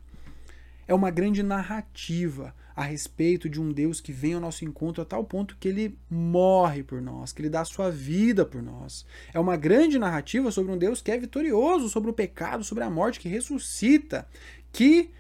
[0.88, 5.06] É uma grande narrativa a respeito de um Deus que vem ao nosso encontro a
[5.06, 9.06] tal ponto que ele morre por nós, que ele dá a sua vida por nós.
[9.34, 12.90] É uma grande narrativa sobre um Deus que é vitorioso sobre o pecado, sobre a
[12.90, 14.28] morte, que ressuscita,
[14.72, 15.12] que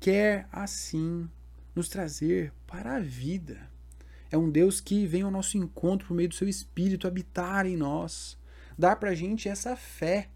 [0.00, 1.28] quer assim
[1.74, 3.70] nos trazer para a vida.
[4.30, 7.76] É um Deus que vem ao nosso encontro por meio do seu Espírito habitar em
[7.76, 8.36] nós,
[8.76, 10.28] dar para a gente essa fé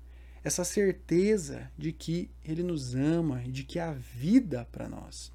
[0.45, 5.33] essa certeza de que Ele nos ama e de que há vida para nós.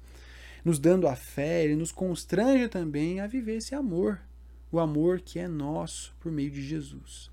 [0.64, 4.20] Nos dando a fé, Ele nos constrange também a viver esse amor,
[4.70, 7.30] o amor que é nosso por meio de Jesus.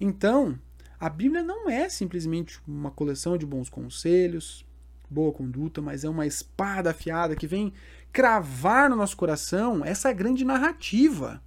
[0.00, 0.58] Então,
[0.98, 4.64] a Bíblia não é simplesmente uma coleção de bons conselhos,
[5.10, 7.72] boa conduta, mas é uma espada afiada que vem
[8.12, 11.42] cravar no nosso coração essa grande narrativa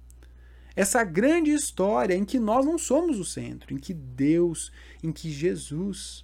[0.76, 4.70] essa grande história em que nós não somos o centro, em que Deus,
[5.02, 6.22] em que Jesus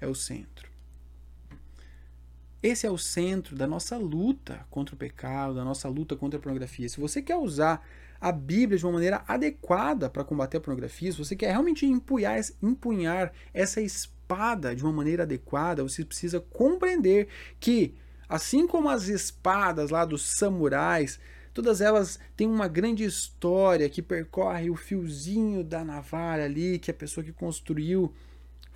[0.00, 0.69] é o centro.
[2.62, 6.42] Esse é o centro da nossa luta contra o pecado, da nossa luta contra a
[6.42, 6.88] pornografia.
[6.88, 7.86] Se você quer usar
[8.20, 12.38] a Bíblia de uma maneira adequada para combater a pornografia, se você quer realmente empunhar,
[12.62, 17.94] empunhar essa espada de uma maneira adequada, você precisa compreender que,
[18.28, 21.18] assim como as espadas lá dos samurais
[21.52, 26.94] Todas elas têm uma grande história que percorre o fiozinho da navalha ali, que a
[26.94, 28.14] pessoa que construiu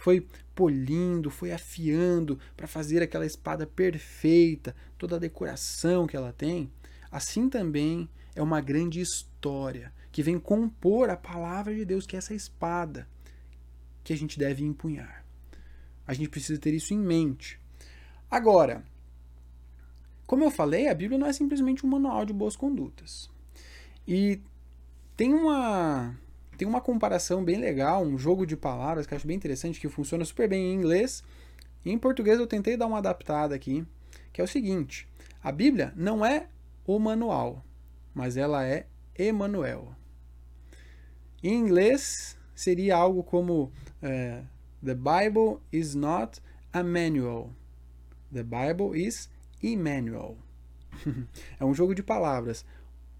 [0.04, 6.70] foi polindo, foi afiando para fazer aquela espada perfeita, toda a decoração que ela tem.
[7.10, 12.18] Assim também é uma grande história que vem compor a palavra de Deus, que é
[12.18, 13.08] essa espada
[14.04, 15.24] que a gente deve empunhar.
[16.06, 17.58] A gente precisa ter isso em mente.
[18.30, 18.84] Agora,
[20.26, 23.30] como eu falei, a Bíblia não é simplesmente um manual de boas condutas.
[24.06, 24.38] E
[25.16, 26.14] tem uma
[26.56, 29.88] tem uma comparação bem legal, um jogo de palavras que eu acho bem interessante, que
[29.88, 31.22] funciona super bem em inglês.
[31.84, 33.84] E em português eu tentei dar uma adaptada aqui,
[34.32, 35.08] que é o seguinte:
[35.42, 36.48] a Bíblia não é
[36.86, 37.64] o manual,
[38.14, 38.86] mas ela é
[39.16, 39.94] Emanuel.
[41.42, 44.46] Em inglês seria algo como uh,
[44.84, 46.40] The Bible is not
[46.72, 47.50] a manual.
[48.32, 49.28] The Bible is
[49.62, 50.36] Emmanuel.
[51.58, 52.64] é um jogo de palavras.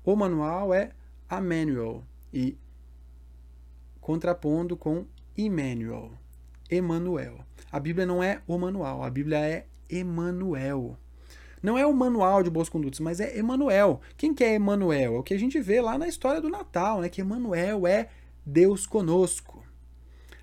[0.05, 0.91] O manual é
[1.29, 2.57] a manual e
[4.05, 6.13] contrapondo com Emmanuel.
[6.71, 7.39] Emanuel.
[7.73, 10.99] A Bíblia não é o manual, a Bíblia é Emanuel.
[11.63, 14.03] Não é o manual de boas condutas, mas é Emanuel.
[14.19, 15.15] Quem que é Emanuel?
[15.15, 17.09] É o que a gente vê lá na história do Natal, né?
[17.09, 18.11] Que Emanuel é
[18.45, 19.65] Deus conosco.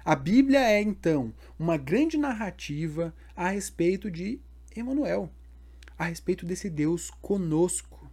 [0.04, 4.40] A Bíblia é então uma grande narrativa a respeito de
[4.76, 5.32] Emanuel,
[6.00, 8.10] a respeito desse Deus conosco,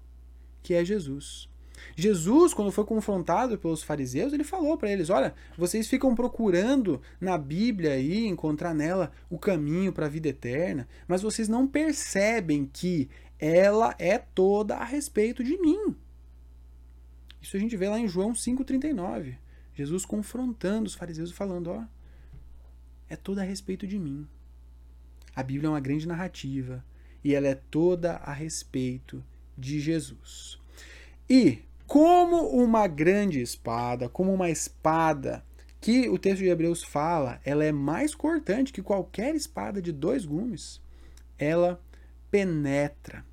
[0.63, 1.48] que é Jesus.
[1.97, 7.37] Jesus, quando foi confrontado pelos fariseus, ele falou para eles: Olha, vocês ficam procurando na
[7.37, 13.09] Bíblia aí, encontrar nela o caminho para a vida eterna, mas vocês não percebem que
[13.39, 15.95] ela é toda a respeito de mim.
[17.41, 19.37] Isso a gente vê lá em João 5,39.
[19.75, 21.85] Jesus confrontando os fariseus e falando: Ó,
[23.09, 24.27] é toda a respeito de mim.
[25.35, 26.85] A Bíblia é uma grande narrativa
[27.23, 29.25] e ela é toda a respeito
[29.57, 30.59] de Jesus.
[31.29, 35.43] E como uma grande espada, como uma espada
[35.81, 40.27] que o texto de Hebreus fala, ela é mais cortante que qualquer espada de dois
[40.27, 40.83] gumes.
[41.39, 41.81] Ela
[42.31, 43.25] penetra.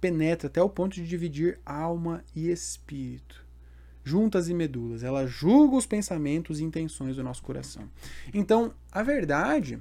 [0.00, 3.44] Penetra até o ponto de dividir alma e espírito,
[4.04, 5.02] juntas e medulas.
[5.02, 7.90] Ela julga os pensamentos e intenções do nosso coração.
[8.32, 9.80] Então, a verdade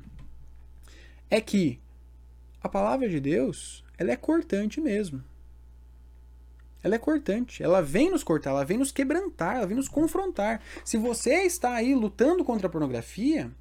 [1.30, 1.80] é que
[2.60, 5.24] a palavra de Deus, ela é cortante mesmo.
[6.84, 10.62] Ela é cortante, ela vem nos cortar, ela vem nos quebrantar, ela vem nos confrontar.
[10.86, 13.52] Se você está aí lutando contra a pornografia,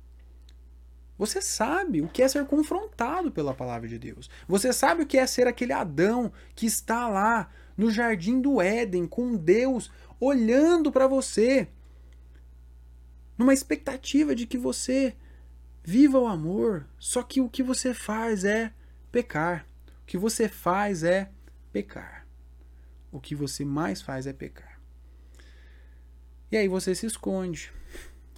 [1.18, 4.28] você sabe o que é ser confrontado pela palavra de Deus.
[4.46, 9.06] Você sabe o que é ser aquele Adão que está lá no jardim do Éden
[9.06, 11.68] com Deus olhando para você,
[13.36, 15.14] numa expectativa de que você
[15.84, 18.72] viva o amor, só que o que você faz é
[19.12, 19.66] pecar.
[20.02, 21.30] O que você faz é
[21.72, 22.15] pecar.
[23.16, 24.78] O que você mais faz é pecar.
[26.52, 27.72] E aí você se esconde.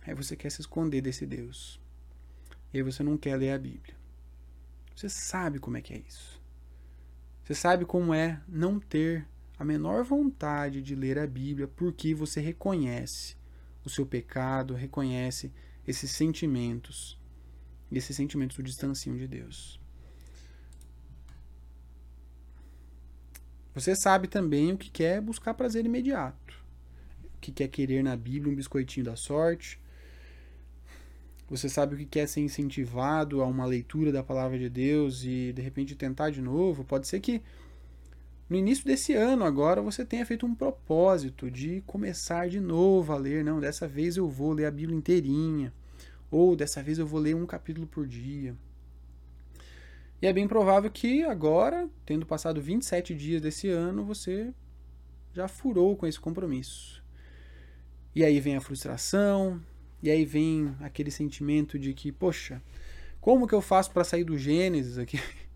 [0.07, 1.81] Aí você quer se esconder desse Deus.
[2.73, 3.97] E aí você não quer ler a Bíblia.
[4.95, 6.41] Você sabe como é que é isso.
[7.43, 9.27] Você sabe como é não ter
[9.59, 13.37] a menor vontade de ler a Bíblia porque você reconhece
[13.85, 15.53] o seu pecado, reconhece
[15.85, 17.21] esses sentimentos.
[17.91, 19.78] Esses sentimentos o distanciam de Deus.
[23.79, 26.55] Você sabe também o que quer buscar prazer imediato.
[27.37, 29.81] O que quer querer na Bíblia um biscoitinho da sorte.
[31.49, 35.53] você sabe o que quer ser incentivado a uma leitura da palavra de Deus e
[35.53, 37.41] de repente tentar de novo, pode ser que
[38.51, 43.17] no início desse ano agora você tenha feito um propósito de começar de novo a
[43.17, 45.73] ler, não, dessa vez eu vou ler a Bíblia inteirinha,
[46.31, 48.57] ou dessa vez eu vou ler um capítulo por dia.
[50.21, 54.53] E é bem provável que agora, tendo passado 27 dias desse ano, você
[55.33, 57.05] já furou com esse compromisso.
[58.15, 59.63] E aí vem a frustração,
[60.03, 62.61] e aí vem aquele sentimento de que, poxa,
[63.21, 65.21] como que eu faço para sair do Gênesis aqui?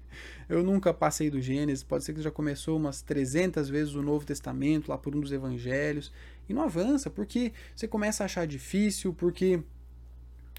[0.49, 4.27] Eu nunca passei do Gênesis, pode ser que já começou umas 300 vezes o Novo
[4.27, 6.13] Testamento, lá por um dos evangelhos,
[6.49, 9.63] e não avança, porque você começa a achar difícil, porque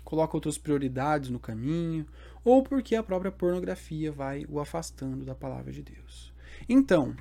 [0.04, 2.08] coloca outras prioridades no caminho,
[2.44, 6.34] ou porque a própria pornografia vai o afastando da palavra de Deus.
[6.68, 7.16] Então,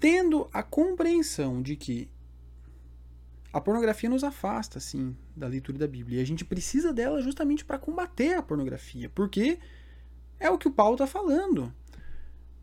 [0.00, 2.10] tendo a compreensão de que
[3.52, 7.64] a pornografia nos afasta, sim, da leitura da Bíblia, e a gente precisa dela justamente
[7.64, 9.58] para combater a pornografia, porque
[10.40, 11.72] é o que o Paulo está falando.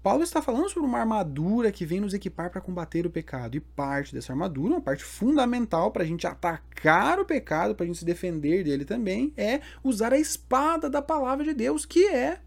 [0.02, 3.58] Paulo está falando sobre uma armadura que vem nos equipar para combater o pecado.
[3.58, 7.88] E parte dessa armadura, uma parte fundamental para a gente atacar o pecado, para a
[7.88, 12.40] gente se defender dele também, é usar a espada da palavra de Deus, que é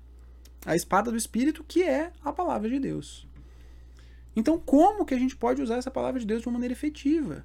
[0.64, 3.28] a espada do Espírito, que é a palavra de Deus.
[4.34, 7.44] Então, como que a gente pode usar essa palavra de Deus de uma maneira efetiva?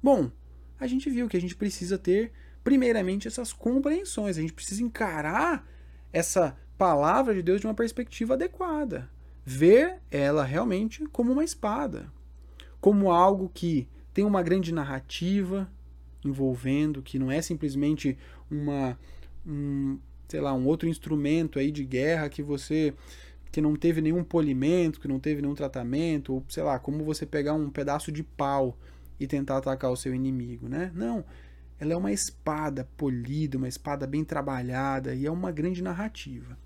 [0.00, 0.30] Bom,
[0.78, 2.30] a gente viu que a gente precisa ter,
[2.62, 4.38] primeiramente, essas compreensões.
[4.38, 5.66] A gente precisa encarar
[6.12, 9.10] essa palavra de Deus de uma perspectiva adequada.
[9.50, 12.12] Ver ela realmente como uma espada,
[12.82, 15.66] como algo que tem uma grande narrativa
[16.22, 18.18] envolvendo, que não é simplesmente
[18.50, 18.98] uma
[19.46, 22.92] um, sei lá, um outro instrumento aí de guerra que você
[23.50, 27.24] que não teve nenhum polimento, que não teve nenhum tratamento, ou sei lá, como você
[27.24, 28.76] pegar um pedaço de pau
[29.18, 30.92] e tentar atacar o seu inimigo, né?
[30.94, 31.24] Não,
[31.80, 36.58] ela é uma espada polida, uma espada bem trabalhada e é uma grande narrativa.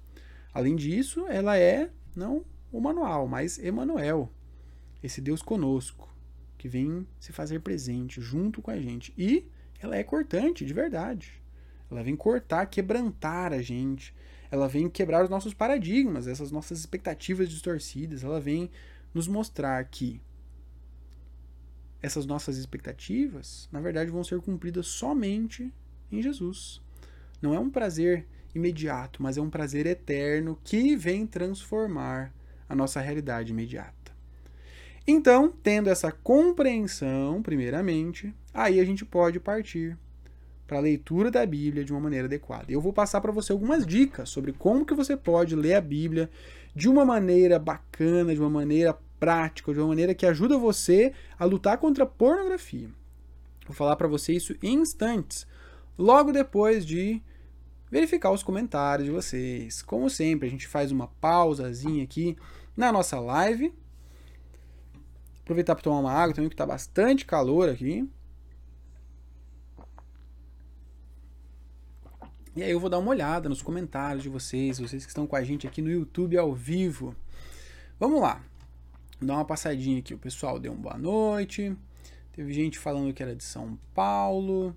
[0.52, 4.32] Além disso, ela é não o manual, mas Emanuel,
[5.02, 6.12] esse Deus conosco,
[6.56, 9.12] que vem se fazer presente junto com a gente.
[9.18, 9.46] E
[9.80, 11.42] ela é cortante, de verdade.
[11.90, 14.14] Ela vem cortar, quebrantar a gente.
[14.50, 18.24] Ela vem quebrar os nossos paradigmas, essas nossas expectativas distorcidas.
[18.24, 18.70] Ela vem
[19.12, 20.20] nos mostrar que
[22.00, 25.72] essas nossas expectativas, na verdade, vão ser cumpridas somente
[26.10, 26.80] em Jesus.
[27.40, 32.32] Não é um prazer imediato, mas é um prazer eterno que vem transformar
[32.72, 33.92] a nossa realidade imediata.
[35.06, 39.98] Então, tendo essa compreensão, primeiramente, aí a gente pode partir
[40.66, 42.72] para a leitura da Bíblia de uma maneira adequada.
[42.72, 46.30] Eu vou passar para você algumas dicas sobre como que você pode ler a Bíblia
[46.74, 51.44] de uma maneira bacana, de uma maneira prática, de uma maneira que ajuda você a
[51.44, 52.88] lutar contra a pornografia.
[53.66, 55.46] Vou falar para você isso em instantes,
[55.98, 57.20] logo depois de
[57.90, 59.82] verificar os comentários de vocês.
[59.82, 62.34] Como sempre, a gente faz uma pausazinha aqui
[62.76, 63.74] na nossa live.
[65.42, 68.08] Aproveitar para tomar uma água também, que está bastante calor aqui.
[72.54, 75.34] E aí eu vou dar uma olhada nos comentários de vocês, vocês que estão com
[75.34, 77.14] a gente aqui no YouTube ao vivo.
[77.98, 78.42] Vamos lá.
[79.20, 80.14] Dar uma passadinha aqui.
[80.14, 81.76] O pessoal deu uma boa noite.
[82.32, 84.76] Teve gente falando que era de São Paulo,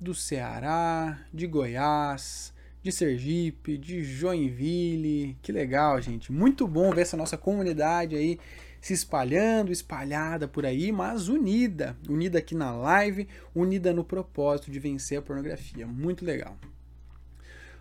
[0.00, 2.53] do Ceará, de Goiás,
[2.84, 5.38] de Sergipe, de Joinville.
[5.40, 6.30] Que legal, gente.
[6.30, 8.38] Muito bom ver essa nossa comunidade aí
[8.78, 11.96] se espalhando, espalhada por aí, mas unida.
[12.06, 15.86] Unida aqui na live, unida no propósito de vencer a pornografia.
[15.86, 16.58] Muito legal.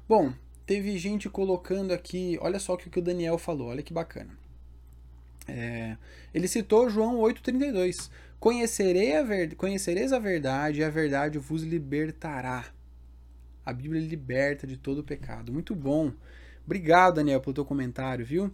[0.07, 0.31] Bom,
[0.65, 2.37] teve gente colocando aqui.
[2.39, 4.29] Olha só o que o Daniel falou, olha que bacana.
[5.45, 5.97] É,
[6.33, 8.09] ele citou João 8,32.
[8.39, 12.71] Conhecerei a ver, conhecereis a verdade e a verdade vos libertará.
[13.65, 15.51] A Bíblia liberta de todo pecado.
[15.51, 16.11] Muito bom.
[16.65, 18.51] Obrigado, Daniel, pelo teu comentário, viu?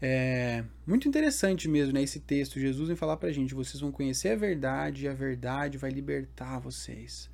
[0.00, 2.60] É muito interessante mesmo, né, esse texto.
[2.60, 6.58] Jesus vem falar pra gente, vocês vão conhecer a verdade e a verdade vai libertar
[6.58, 7.30] vocês.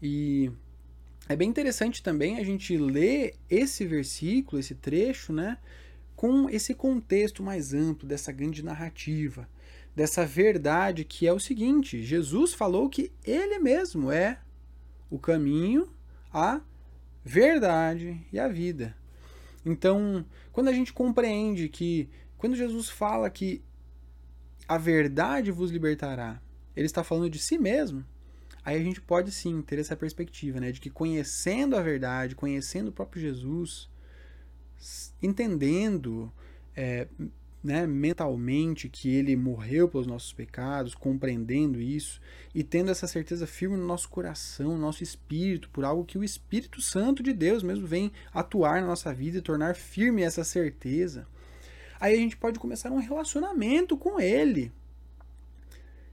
[0.00, 0.50] E
[1.28, 5.58] é bem interessante também a gente ler esse versículo, esse trecho, né,
[6.14, 9.48] com esse contexto mais amplo dessa grande narrativa,
[9.94, 14.38] dessa verdade que é o seguinte: Jesus falou que ele mesmo é
[15.10, 15.88] o caminho,
[16.36, 16.60] a
[17.24, 18.94] verdade e a vida.
[19.64, 20.22] Então,
[20.52, 23.64] quando a gente compreende que, quando Jesus fala que
[24.68, 26.42] a verdade vos libertará,
[26.76, 28.04] ele está falando de si mesmo,
[28.62, 32.88] aí a gente pode sim ter essa perspectiva, né, de que conhecendo a verdade, conhecendo
[32.88, 33.88] o próprio Jesus,
[35.22, 36.30] entendendo,
[36.76, 37.08] é,
[37.66, 42.20] né, mentalmente que ele morreu pelos nossos pecados, compreendendo isso
[42.54, 46.22] e tendo essa certeza firme no nosso coração, no nosso espírito, por algo que o
[46.22, 51.26] Espírito Santo de Deus mesmo vem atuar na nossa vida e tornar firme essa certeza.
[51.98, 54.70] Aí a gente pode começar um relacionamento com ele.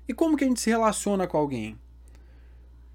[0.07, 1.77] E como que a gente se relaciona com alguém?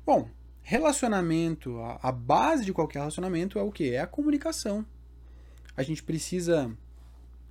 [0.05, 0.29] Bom,
[0.63, 3.95] relacionamento, a, base de qualquer relacionamento é o que?
[3.95, 4.85] É a comunicação.
[5.77, 6.77] A gente precisa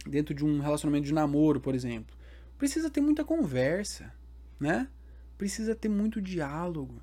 [0.06, 2.16] dentro de um relacionamento de namoro, por exemplo,
[2.58, 4.14] precisa ter muita conversa,
[4.60, 4.88] né?
[5.38, 7.02] Precisa ter muito diálogo.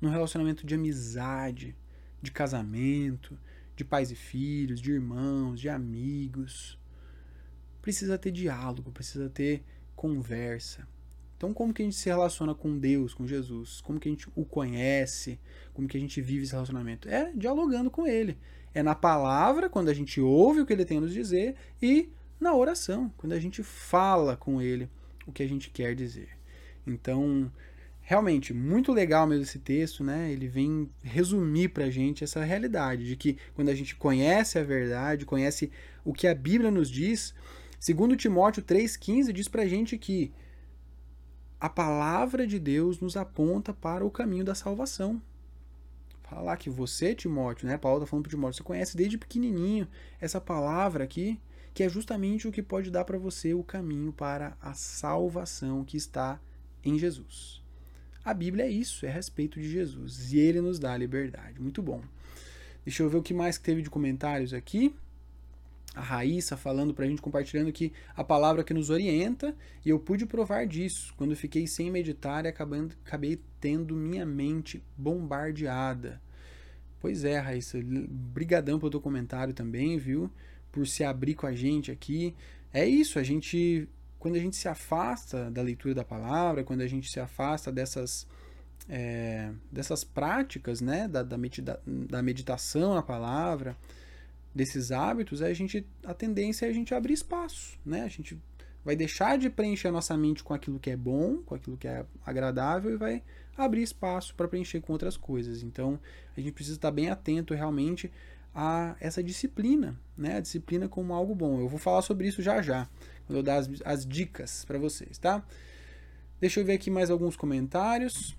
[0.00, 1.76] No relacionamento de amizade,
[2.22, 3.38] de casamento,
[3.76, 6.78] de pais e filhos, de irmãos, de amigos.
[7.82, 9.62] Precisa ter diálogo, precisa ter
[9.96, 10.86] conversa.
[11.36, 13.80] Então, como que a gente se relaciona com Deus, com Jesus?
[13.80, 15.40] Como que a gente o conhece?
[15.72, 17.08] Como que a gente vive esse relacionamento?
[17.08, 18.36] É dialogando com Ele.
[18.74, 22.10] É na palavra, quando a gente ouve o que Ele tem a nos dizer, e
[22.40, 24.88] na oração, quando a gente fala com ele
[25.26, 26.30] o que a gente quer dizer.
[26.86, 27.52] Então,
[28.00, 30.32] realmente, muito legal mesmo esse texto, né?
[30.32, 35.26] Ele vem resumir pra gente essa realidade de que quando a gente conhece a verdade,
[35.26, 35.70] conhece
[36.04, 37.34] o que a Bíblia nos diz,
[37.78, 40.32] segundo Timóteo 3:15 diz pra gente que
[41.60, 45.20] a palavra de Deus nos aponta para o caminho da salvação.
[46.22, 47.76] Falar que você, Timóteo, né?
[47.76, 49.86] Paulo tá falando para Timóteo, você conhece desde pequenininho
[50.20, 51.38] essa palavra aqui,
[51.72, 55.96] que é justamente o que pode dar para você o caminho para a salvação que
[55.96, 56.40] está
[56.84, 57.62] em Jesus.
[58.24, 61.60] A Bíblia é isso, é a respeito de Jesus, e ele nos dá a liberdade.
[61.60, 62.02] Muito bom.
[62.84, 64.94] Deixa eu ver o que mais teve de comentários aqui.
[65.94, 69.98] A Raíssa falando para a gente, compartilhando que a palavra que nos orienta, e eu
[69.98, 76.20] pude provar disso quando fiquei sem meditar e acabando, acabei tendo minha mente bombardeada.
[77.00, 80.30] Pois é, Raíssa, brigadão pelo teu comentário também, viu?
[80.70, 82.34] Por se abrir com a gente aqui.
[82.72, 86.86] É isso, a gente quando a gente se afasta da leitura da palavra, quando a
[86.86, 88.26] gente se afasta dessas
[88.88, 93.76] é, dessas práticas, né, da, da, medita da meditação na palavra,
[94.54, 98.02] desses hábitos, a gente a tendência é a gente abrir espaço, né?
[98.02, 98.38] A gente
[98.84, 101.86] vai deixar de preencher a nossa mente com aquilo que é bom, com aquilo que
[101.86, 103.22] é agradável e vai
[103.56, 105.62] abrir espaço para preencher com outras coisas.
[105.62, 106.00] Então,
[106.36, 108.10] a gente precisa estar bem atento realmente
[108.54, 110.36] a essa disciplina, né?
[110.36, 111.60] A disciplina como algo bom.
[111.60, 112.88] Eu vou falar sobre isso já já,
[113.26, 115.44] quando eu dar as, as dicas para vocês, tá?
[116.40, 118.36] Deixa eu ver aqui mais alguns comentários.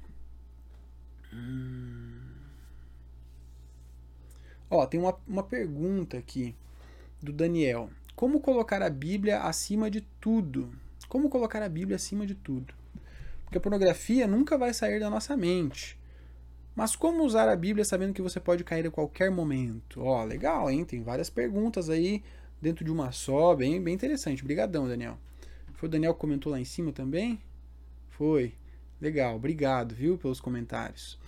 [1.34, 2.20] Hum...
[4.70, 6.56] Ó, tem uma, uma pergunta aqui
[7.22, 7.90] do Daniel.
[8.16, 10.72] Como colocar a Bíblia acima de tudo?
[11.10, 12.74] Como colocar a Bíblia acima de tudo?
[13.44, 16.00] Porque a pornografia nunca vai sair da nossa mente.
[16.76, 20.02] Mas como usar a Bíblia sabendo que você pode cair a qualquer momento?
[20.02, 20.86] Ó, legal, hein?
[20.86, 22.24] Tem várias perguntas aí
[22.62, 24.42] dentro de uma só, bem, bem interessante.
[24.42, 25.18] Obrigadão, Daniel.
[25.74, 27.42] Foi o Daniel que comentou lá em cima também?
[28.10, 28.54] Foi.
[29.02, 31.20] Legal, obrigado, viu, pelos comentários.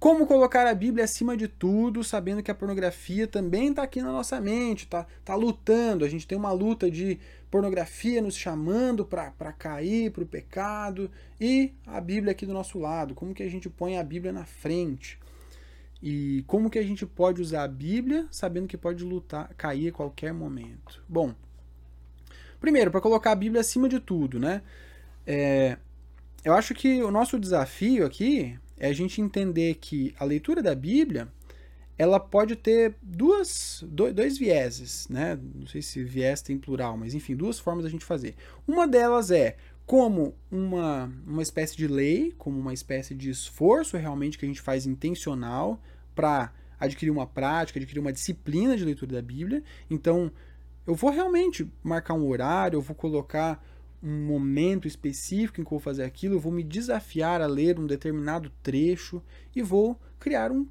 [0.00, 4.10] Como colocar a Bíblia acima de tudo, sabendo que a pornografia também está aqui na
[4.10, 6.06] nossa mente, tá, tá lutando.
[6.06, 7.20] A gente tem uma luta de
[7.50, 13.14] pornografia nos chamando para cair para o pecado e a Bíblia aqui do nosso lado.
[13.14, 15.18] Como que a gente põe a Bíblia na frente?
[16.02, 19.92] E como que a gente pode usar a Bíblia sabendo que pode lutar, cair a
[19.92, 21.04] qualquer momento?
[21.06, 21.34] Bom,
[22.58, 24.62] primeiro, para colocar a Bíblia acima de tudo, né?
[25.26, 25.76] É,
[26.42, 30.74] eu acho que o nosso desafio aqui é a gente entender que a leitura da
[30.74, 31.28] Bíblia
[31.98, 35.38] ela pode ter duas, dois vieses, né?
[35.54, 38.34] Não sei se viés tem plural, mas enfim, duas formas da gente fazer.
[38.66, 44.38] Uma delas é como uma, uma espécie de lei, como uma espécie de esforço realmente
[44.38, 45.78] que a gente faz intencional
[46.14, 49.62] para adquirir uma prática, adquirir uma disciplina de leitura da Bíblia.
[49.90, 50.32] Então,
[50.86, 53.62] eu vou realmente marcar um horário, eu vou colocar
[54.02, 57.78] um momento específico em que eu vou fazer aquilo, eu vou me desafiar a ler
[57.78, 59.22] um determinado trecho
[59.54, 60.66] e vou criar um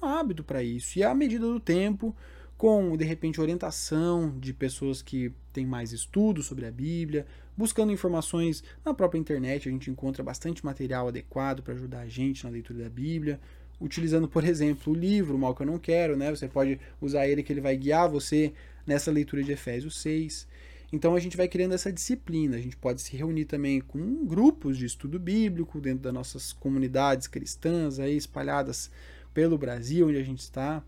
[0.00, 0.98] hábito para isso.
[0.98, 2.16] E à medida do tempo,
[2.56, 7.26] com de repente orientação de pessoas que têm mais estudos sobre a Bíblia,
[7.56, 12.44] buscando informações na própria internet, a gente encontra bastante material adequado para ajudar a gente
[12.44, 13.40] na leitura da Bíblia.
[13.80, 16.30] Utilizando, por exemplo, o livro Mal que eu não quero, né?
[16.30, 18.52] Você pode usar ele que ele vai guiar você
[18.86, 20.46] nessa leitura de Efésios 6.
[20.92, 22.56] Então a gente vai criando essa disciplina.
[22.56, 27.26] A gente pode se reunir também com grupos de estudo bíblico dentro das nossas comunidades
[27.26, 28.90] cristãs aí espalhadas
[29.32, 30.82] pelo Brasil onde a gente está.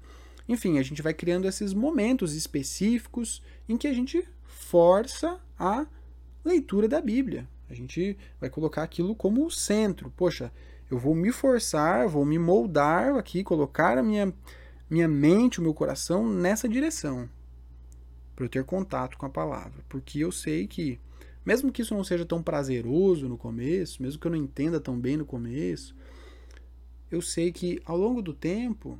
[0.48, 5.86] Enfim, a gente vai criando esses momentos específicos em que a gente força a
[6.44, 7.48] leitura da Bíblia.
[7.70, 10.12] A gente vai colocar aquilo como o centro.
[10.16, 10.52] Poxa,
[10.90, 14.34] eu vou me forçar, vou me moldar aqui, colocar a minha,
[14.90, 17.30] minha mente, o meu coração nessa direção.
[18.42, 20.98] Para eu ter contato com a palavra, porque eu sei que
[21.44, 24.98] mesmo que isso não seja tão prazeroso no começo, mesmo que eu não entenda tão
[24.98, 25.94] bem no começo,
[27.10, 28.98] eu sei que ao longo do tempo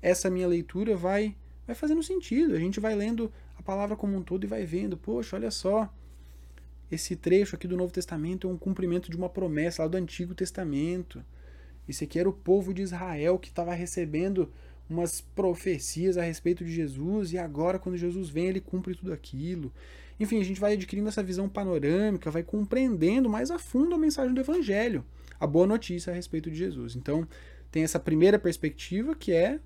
[0.00, 2.54] essa minha leitura vai vai fazendo sentido.
[2.54, 5.92] A gente vai lendo a palavra como um todo e vai vendo, poxa, olha só,
[6.90, 10.34] esse trecho aqui do Novo Testamento é um cumprimento de uma promessa lá do Antigo
[10.34, 11.22] Testamento.
[11.88, 14.50] Esse aqui era o povo de Israel que estava recebendo
[14.90, 19.72] umas profecias a respeito de Jesus e agora quando Jesus vem ele cumpre tudo aquilo.
[20.18, 24.34] Enfim, a gente vai adquirindo essa visão panorâmica, vai compreendendo mais a fundo a mensagem
[24.34, 25.04] do evangelho,
[25.38, 26.96] a boa notícia a respeito de Jesus.
[26.96, 27.26] Então,
[27.70, 29.60] tem essa primeira perspectiva que é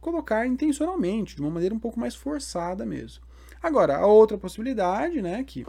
[0.00, 3.22] colocar intencionalmente, de uma maneira um pouco mais forçada mesmo.
[3.62, 5.64] Agora, a outra possibilidade, né, que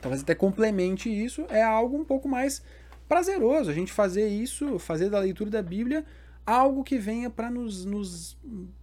[0.00, 2.62] talvez até complemente isso, é algo um pouco mais
[3.08, 3.70] prazeroso.
[3.70, 6.04] A gente fazer isso, fazer da leitura da Bíblia
[6.46, 8.36] algo que venha para nos, nos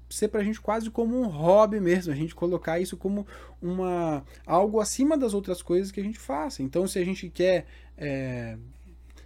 [0.09, 3.25] ser para a gente quase como um hobby mesmo, a gente colocar isso como
[3.61, 6.61] uma algo acima das outras coisas que a gente faça.
[6.61, 7.65] Então, se a gente quer,
[7.97, 8.57] é,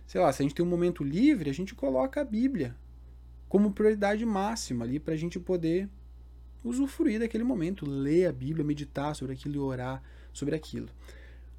[0.05, 2.75] sei lá, se a gente tem um momento livre, a gente coloca a Bíblia
[3.47, 5.89] como prioridade máxima ali para a gente poder
[6.63, 10.89] usufruir daquele momento, ler a Bíblia, meditar sobre aquilo e orar sobre aquilo.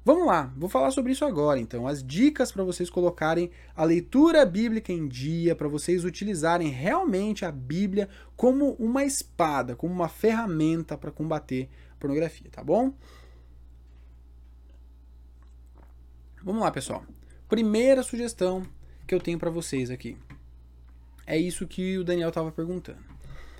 [0.07, 1.85] Vamos lá, vou falar sobre isso agora então.
[1.85, 7.51] As dicas para vocês colocarem a leitura bíblica em dia, para vocês utilizarem realmente a
[7.51, 12.93] Bíblia como uma espada, como uma ferramenta para combater a pornografia, tá bom?
[16.41, 17.03] Vamos lá, pessoal.
[17.49, 18.63] Primeira sugestão
[19.05, 20.17] que eu tenho para vocês aqui.
[21.25, 23.03] É isso que o Daniel estava perguntando.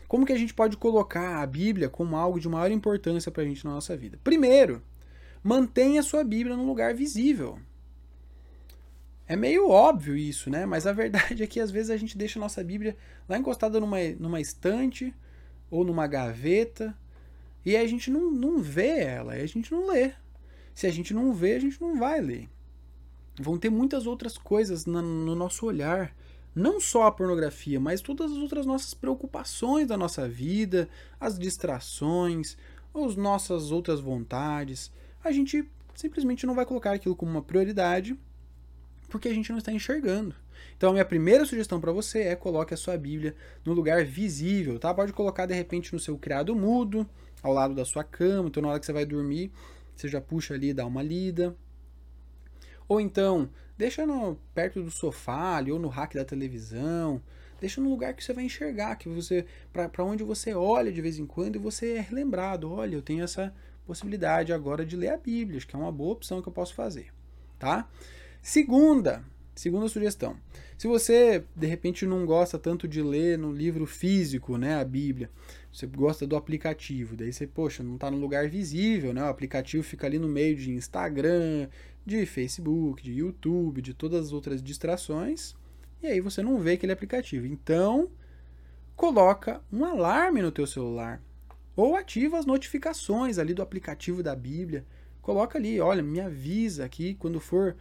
[0.07, 3.45] Como que a gente pode colocar a Bíblia como algo de maior importância para a
[3.45, 4.17] gente na nossa vida?
[4.23, 4.81] Primeiro,
[5.43, 7.59] mantenha sua Bíblia num lugar visível.
[9.27, 10.65] É meio óbvio isso, né?
[10.65, 12.95] Mas a verdade é que às vezes a gente deixa a nossa Bíblia
[13.27, 15.13] lá encostada numa, numa estante
[15.69, 16.97] ou numa gaveta
[17.65, 20.13] e a gente não, não vê ela, e a gente não lê.
[20.73, 22.47] Se a gente não vê, a gente não vai ler.
[23.37, 26.15] Vão ter muitas outras coisas no, no nosso olhar,
[26.55, 30.87] não só a pornografia, mas todas as outras nossas preocupações da nossa vida,
[31.19, 32.55] as distrações,
[32.95, 34.89] as nossas outras vontades
[35.27, 38.17] a gente simplesmente não vai colocar aquilo como uma prioridade
[39.09, 40.35] porque a gente não está enxergando.
[40.75, 44.77] Então a minha primeira sugestão para você é coloque a sua Bíblia no lugar visível,
[44.79, 44.93] tá?
[44.93, 47.07] Pode colocar de repente no seu criado mudo,
[47.41, 49.51] ao lado da sua cama, então na hora que você vai dormir,
[49.95, 51.55] você já puxa ali e dá uma lida.
[52.87, 57.21] Ou então, deixa no, perto do sofá ali, ou no rack da televisão,
[57.59, 61.17] deixa no lugar que você vai enxergar, que você para onde você olha de vez
[61.17, 63.53] em quando e você é relembrado, olha, eu tenho essa
[63.87, 67.07] possibilidade agora de ler a Bíblia, que é uma boa opção que eu posso fazer,
[67.57, 67.89] tá?
[68.41, 69.23] Segunda,
[69.55, 70.37] segunda sugestão.
[70.77, 75.29] Se você de repente não gosta tanto de ler no livro físico, né, a Bíblia,
[75.71, 79.23] você gosta do aplicativo, daí você, poxa, não está no lugar visível, né?
[79.23, 81.69] O aplicativo fica ali no meio de Instagram,
[82.05, 85.55] de Facebook, de YouTube, de todas as outras distrações,
[86.01, 87.45] e aí você não vê aquele aplicativo.
[87.45, 88.09] Então,
[88.95, 91.21] coloca um alarme no teu celular.
[91.77, 94.83] Ou ativa as notificações ali do aplicativo da Bíblia.
[95.21, 97.75] Coloca ali, olha, me avisa aqui quando for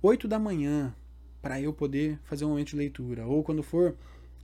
[0.00, 0.94] 8 da manhã
[1.42, 3.26] para eu poder fazer um momento de leitura.
[3.26, 3.94] Ou quando for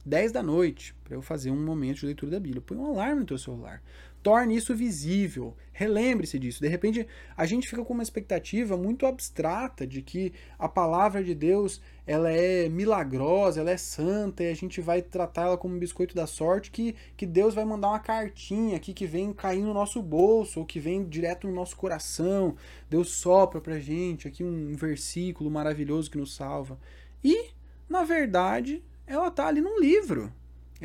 [0.04, 2.60] 10 da noite para eu fazer um momento de leitura da Bíblia.
[2.60, 3.82] Põe um alarme no teu celular
[4.24, 5.54] torne isso visível.
[5.70, 6.62] Relembre-se disso.
[6.62, 7.06] De repente,
[7.36, 12.30] a gente fica com uma expectativa muito abstrata de que a palavra de Deus ela
[12.30, 16.70] é milagrosa, ela é santa, e a gente vai tratá-la como um biscoito da sorte,
[16.70, 20.66] que, que Deus vai mandar uma cartinha aqui que vem cair no nosso bolso, ou
[20.66, 22.56] que vem direto no nosso coração.
[22.88, 26.78] Deus sopra pra gente aqui um versículo maravilhoso que nos salva.
[27.22, 27.50] E,
[27.88, 30.32] na verdade, ela tá ali num livro.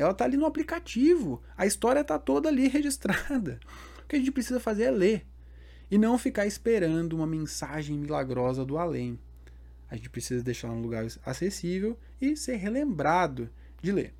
[0.00, 1.42] Ela está ali no aplicativo.
[1.56, 3.60] A história está toda ali registrada.
[4.02, 5.26] O que a gente precisa fazer é ler.
[5.90, 9.18] E não ficar esperando uma mensagem milagrosa do além.
[9.90, 13.50] A gente precisa deixar num lugar acessível e ser relembrado
[13.82, 14.14] de ler.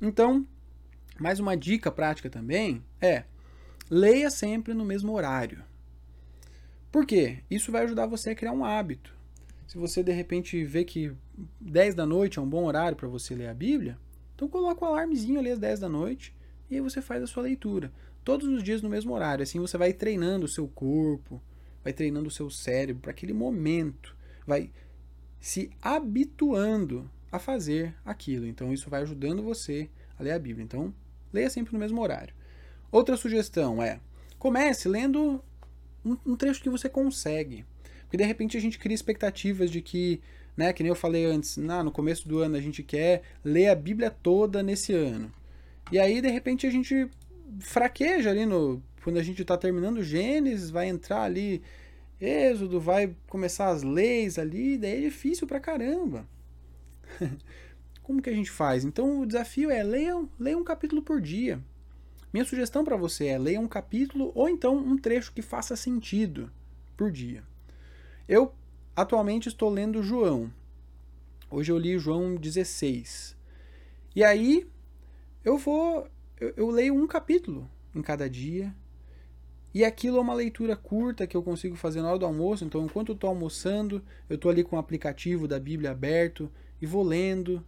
[0.00, 0.46] Então,
[1.18, 3.24] mais uma dica prática também é
[3.90, 5.64] leia sempre no mesmo horário.
[6.92, 7.38] Por quê?
[7.50, 9.14] Isso vai ajudar você a criar um hábito.
[9.66, 11.12] Se você de repente vê que
[11.60, 13.98] 10 da noite é um bom horário para você ler a Bíblia,
[14.36, 16.32] então coloca o um alarmezinho ali às 10 da noite
[16.70, 17.90] e aí você faz a sua leitura.
[18.22, 19.42] Todos os dias no mesmo horário.
[19.42, 21.40] Assim você vai treinando o seu corpo,
[21.82, 24.14] vai treinando o seu cérebro para aquele momento.
[24.46, 24.70] Vai
[25.40, 28.46] se habituando a fazer aquilo.
[28.46, 30.64] Então isso vai ajudando você a ler a Bíblia.
[30.64, 30.92] Então
[31.32, 32.34] leia sempre no mesmo horário.
[32.92, 34.00] Outra sugestão é
[34.38, 35.42] comece lendo
[36.04, 37.64] um, um trecho que você consegue.
[38.02, 40.20] Porque de repente a gente cria expectativas de que
[40.56, 40.72] né?
[40.72, 43.74] Que nem eu falei antes, nah, no começo do ano a gente quer ler a
[43.74, 45.30] Bíblia toda nesse ano.
[45.92, 47.08] E aí, de repente, a gente
[47.60, 48.82] fraqueja ali no.
[49.02, 51.62] quando a gente está terminando Gênesis, vai entrar ali
[52.20, 56.26] Êxodo, vai começar as leis ali, daí é difícil pra caramba.
[58.02, 58.84] Como que a gente faz?
[58.84, 61.60] Então o desafio é leia, leia um capítulo por dia.
[62.32, 66.50] Minha sugestão para você é leia um capítulo ou então um trecho que faça sentido
[66.96, 67.42] por dia.
[68.28, 68.52] Eu
[68.96, 70.50] atualmente estou lendo João.
[71.50, 73.36] Hoje eu li João 16.
[74.16, 74.66] E aí
[75.44, 76.08] eu vou
[76.40, 78.74] eu, eu leio um capítulo em cada dia
[79.74, 82.64] e aquilo é uma leitura curta que eu consigo fazer na hora do almoço.
[82.64, 86.86] Então, enquanto eu estou almoçando, eu estou ali com o aplicativo da Bíblia aberto e
[86.86, 87.62] vou lendo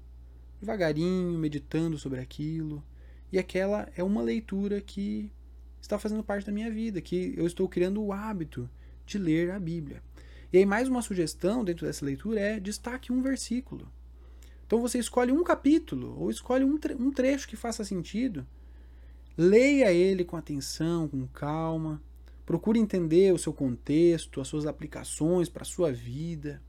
[0.58, 2.82] devagarinho, meditando sobre aquilo.
[3.30, 5.30] E aquela é uma leitura que
[5.82, 8.70] está fazendo parte da minha vida, que eu estou criando o hábito
[9.04, 10.02] de ler a Bíblia.
[10.52, 13.90] E aí, mais uma sugestão dentro dessa leitura é destaque um versículo.
[14.66, 18.46] Então, você escolhe um capítulo ou escolhe um, tre um trecho que faça sentido
[19.40, 22.02] Leia ele com atenção, com calma.
[22.44, 26.60] Procure entender o seu contexto, as suas aplicações para a sua vida.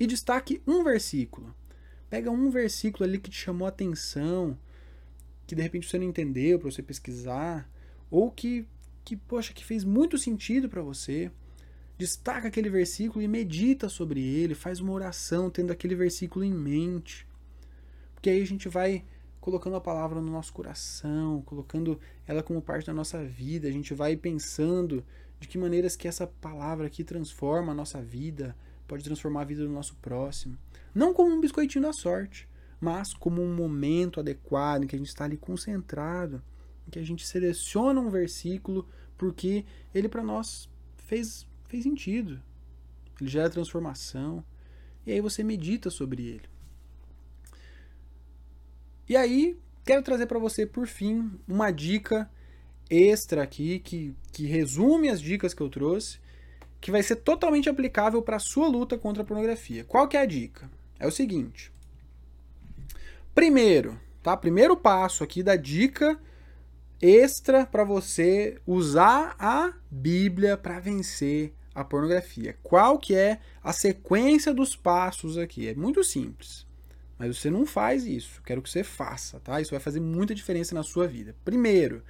[0.00, 1.54] E destaque um versículo.
[2.08, 4.58] Pega um versículo ali que te chamou a atenção,
[5.46, 7.70] que de repente você não entendeu para você pesquisar,
[8.10, 8.66] ou que,
[9.04, 11.30] que, poxa, que fez muito sentido para você.
[11.98, 17.26] Destaca aquele versículo e medita sobre ele, faz uma oração tendo aquele versículo em mente.
[18.14, 19.04] Porque aí a gente vai
[19.40, 23.66] colocando a palavra no nosso coração, colocando ela como parte da nossa vida.
[23.66, 25.04] A gente vai pensando
[25.40, 29.64] de que maneiras que essa palavra aqui transforma a nossa vida, pode transformar a vida
[29.64, 30.56] do nosso próximo.
[30.94, 32.48] Não como um biscoitinho da sorte,
[32.80, 36.42] mas como um momento adequado em que a gente está ali concentrado,
[36.86, 38.86] em que a gente seleciona um versículo
[39.16, 42.42] porque ele para nós fez, fez sentido.
[43.20, 44.44] Ele gera transformação.
[45.06, 46.48] E aí você medita sobre ele.
[49.08, 52.30] E aí, quero trazer para você, por fim, uma dica
[52.90, 56.18] extra aqui, que, que resume as dicas que eu trouxe,
[56.80, 59.84] que vai ser totalmente aplicável para a sua luta contra a pornografia.
[59.84, 60.70] Qual que é a dica?
[60.98, 61.72] É o seguinte.
[63.34, 64.36] Primeiro, tá?
[64.36, 66.20] Primeiro passo aqui da dica
[67.00, 72.56] extra para você usar a Bíblia para vencer a pornografia.
[72.62, 75.68] Qual que é a sequência dos passos aqui?
[75.68, 76.66] É muito simples.
[77.16, 78.42] Mas você não faz isso.
[78.42, 79.60] Quero que você faça, tá?
[79.60, 81.36] Isso vai fazer muita diferença na sua vida.
[81.44, 82.02] Primeiro,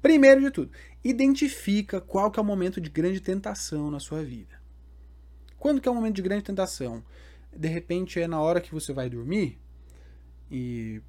[0.00, 0.70] primeiro de tudo,
[1.02, 4.60] identifica qual que é o momento de grande tentação na sua vida.
[5.58, 7.04] Quando que é o momento de grande tentação?
[7.54, 9.58] De repente é na hora que você vai dormir
[10.50, 11.00] e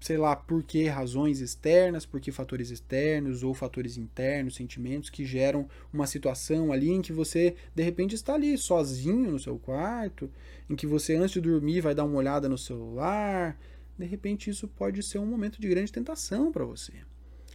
[0.00, 5.24] sei lá, por que razões externas, por que fatores externos ou fatores internos, sentimentos que
[5.24, 10.30] geram uma situação ali em que você de repente está ali sozinho no seu quarto,
[10.68, 13.58] em que você antes de dormir vai dar uma olhada no celular,
[13.98, 16.94] de repente isso pode ser um momento de grande tentação para você.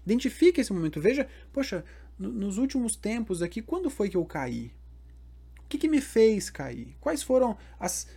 [0.05, 1.83] Identifique esse momento, veja, poxa,
[2.17, 4.71] nos últimos tempos aqui, quando foi que eu caí?
[5.63, 6.95] O que, que me fez cair?
[7.01, 8.07] Quais foram as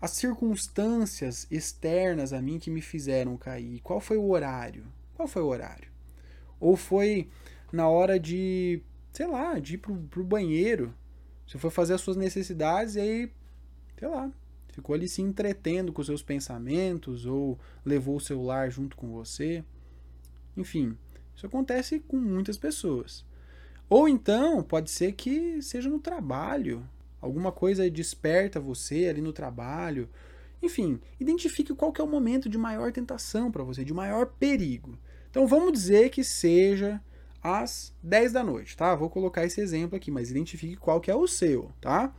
[0.00, 3.80] as circunstâncias externas a mim que me fizeram cair.
[3.80, 4.84] Qual foi o horário?
[5.14, 5.88] Qual foi o horário?
[6.60, 7.28] Ou foi
[7.72, 8.80] na hora de,
[9.12, 10.94] sei lá, de ir pro, pro banheiro.
[11.46, 13.32] Você foi fazer as suas necessidades e aí,
[13.98, 14.30] sei lá,
[14.68, 19.64] ficou ali se entretendo com seus pensamentos ou levou o celular junto com você.
[20.56, 20.96] Enfim,
[21.34, 23.24] isso acontece com muitas pessoas.
[23.88, 26.86] Ou então, pode ser que seja no trabalho,
[27.20, 30.08] alguma coisa desperta você ali no trabalho.
[30.62, 34.98] Enfim, identifique qual que é o momento de maior tentação para você, de maior perigo.
[35.30, 37.00] Então vamos dizer que seja
[37.42, 38.94] às 10 da noite, tá?
[38.94, 42.12] Vou colocar esse exemplo aqui, mas identifique qual que é o seu, tá?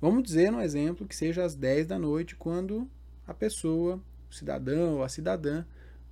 [0.00, 2.88] Vamos dizer no exemplo que seja às 10 da noite quando
[3.26, 5.64] a pessoa, o cidadão ou a cidadã,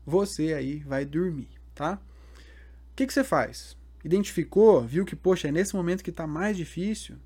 [0.04, 2.00] você aí vai dormir, tá?
[2.92, 3.76] O que, que você faz?
[4.04, 7.16] Identificou, viu que, poxa, é nesse momento que está mais difícil,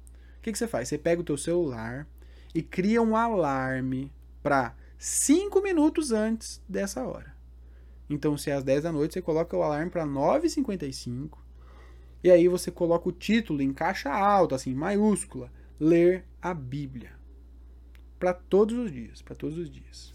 [0.45, 0.89] que, que você faz?
[0.89, 2.07] Você pega o teu celular
[2.55, 7.35] e cria um alarme para 5 minutos antes dessa hora.
[8.11, 11.39] Então, se é às 10 da noite, você coloca o alarme para 9h55.
[12.23, 17.13] E aí você coloca o título em caixa alta, assim, maiúscula, ler a Bíblia.
[18.19, 20.14] Para todos os dias, para todos os dias.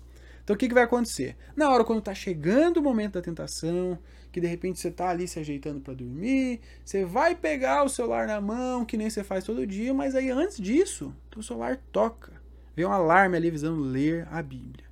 [0.49, 1.37] Então o que, que vai acontecer?
[1.55, 3.99] Na hora quando está chegando o momento da tentação,
[4.31, 8.25] que de repente você está ali se ajeitando para dormir, você vai pegar o celular
[8.25, 12.33] na mão, que nem você faz todo dia, mas aí antes disso, o celular toca.
[12.75, 14.85] Vem um alarme ali visando ler a Bíblia.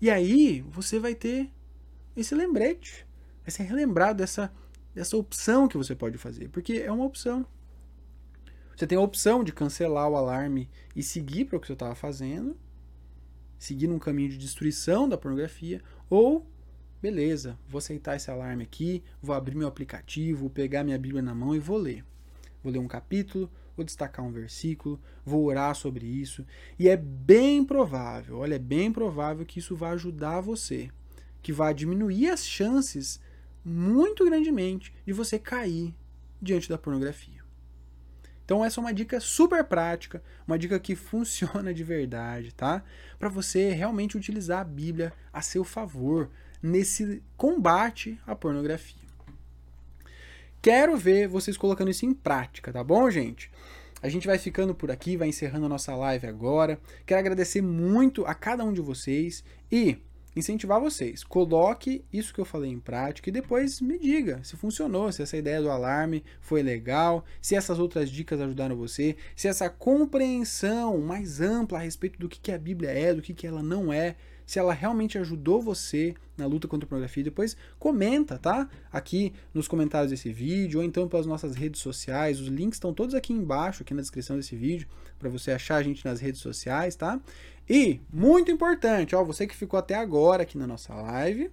[0.00, 1.50] E aí você vai ter
[2.16, 3.04] esse lembrete,
[3.42, 4.52] vai ser relembrado dessa,
[4.94, 7.44] dessa opção que você pode fazer, porque é uma opção.
[8.76, 11.96] Você tem a opção de cancelar o alarme e seguir para o que você estava
[11.96, 12.56] fazendo,
[13.60, 16.46] seguir num caminho de destruição da pornografia, ou
[17.00, 21.34] beleza, vou aceitar esse alarme aqui, vou abrir meu aplicativo, vou pegar minha Bíblia na
[21.34, 22.02] mão e vou ler.
[22.62, 26.44] Vou ler um capítulo, vou destacar um versículo, vou orar sobre isso.
[26.78, 30.90] E é bem provável, olha, é bem provável que isso vai ajudar você,
[31.42, 33.20] que vai diminuir as chances
[33.62, 35.94] muito grandemente de você cair
[36.40, 37.39] diante da pornografia.
[38.50, 42.82] Então essa é uma dica super prática, uma dica que funciona de verdade, tá?
[43.16, 46.28] Para você realmente utilizar a Bíblia a seu favor
[46.60, 49.06] nesse combate à pornografia.
[50.60, 53.52] Quero ver vocês colocando isso em prática, tá bom, gente?
[54.02, 56.76] A gente vai ficando por aqui, vai encerrando a nossa live agora.
[57.06, 59.96] Quero agradecer muito a cada um de vocês e
[60.34, 61.24] incentivar vocês.
[61.24, 65.36] Coloque isso que eu falei em prática e depois me diga se funcionou, se essa
[65.36, 71.40] ideia do alarme foi legal, se essas outras dicas ajudaram você, se essa compreensão mais
[71.40, 74.16] ampla a respeito do que a Bíblia é, do que ela não é,
[74.50, 77.22] se ela realmente ajudou você na luta contra a pornografia.
[77.22, 78.68] Depois comenta, tá?
[78.90, 82.40] Aqui nos comentários desse vídeo, ou então pelas nossas redes sociais.
[82.40, 84.88] Os links estão todos aqui embaixo, aqui na descrição desse vídeo,
[85.20, 87.20] para você achar a gente nas redes sociais, tá?
[87.68, 91.48] E, muito importante, ó, você que ficou até agora aqui na nossa live,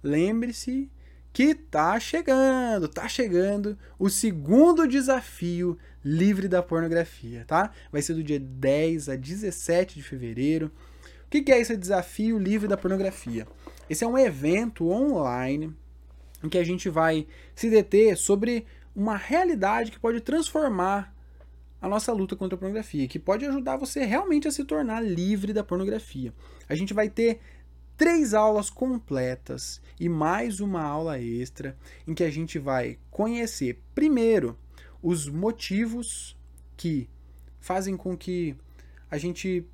[0.00, 0.88] lembre-se
[1.32, 7.72] que tá chegando, tá chegando o segundo desafio livre da pornografia, tá?
[7.90, 10.70] Vai ser do dia 10 a 17 de fevereiro.
[11.28, 13.46] O que é esse desafio livre da pornografia?
[13.90, 15.76] Esse é um evento online
[16.42, 18.64] em que a gente vai se deter sobre
[18.96, 21.14] uma realidade que pode transformar
[21.82, 25.52] a nossa luta contra a pornografia, que pode ajudar você realmente a se tornar livre
[25.52, 26.32] da pornografia.
[26.66, 27.40] A gente vai ter
[27.94, 31.76] três aulas completas e mais uma aula extra
[32.06, 34.58] em que a gente vai conhecer primeiro
[35.02, 36.34] os motivos
[36.74, 37.06] que
[37.60, 38.56] fazem com que
[39.10, 39.66] a gente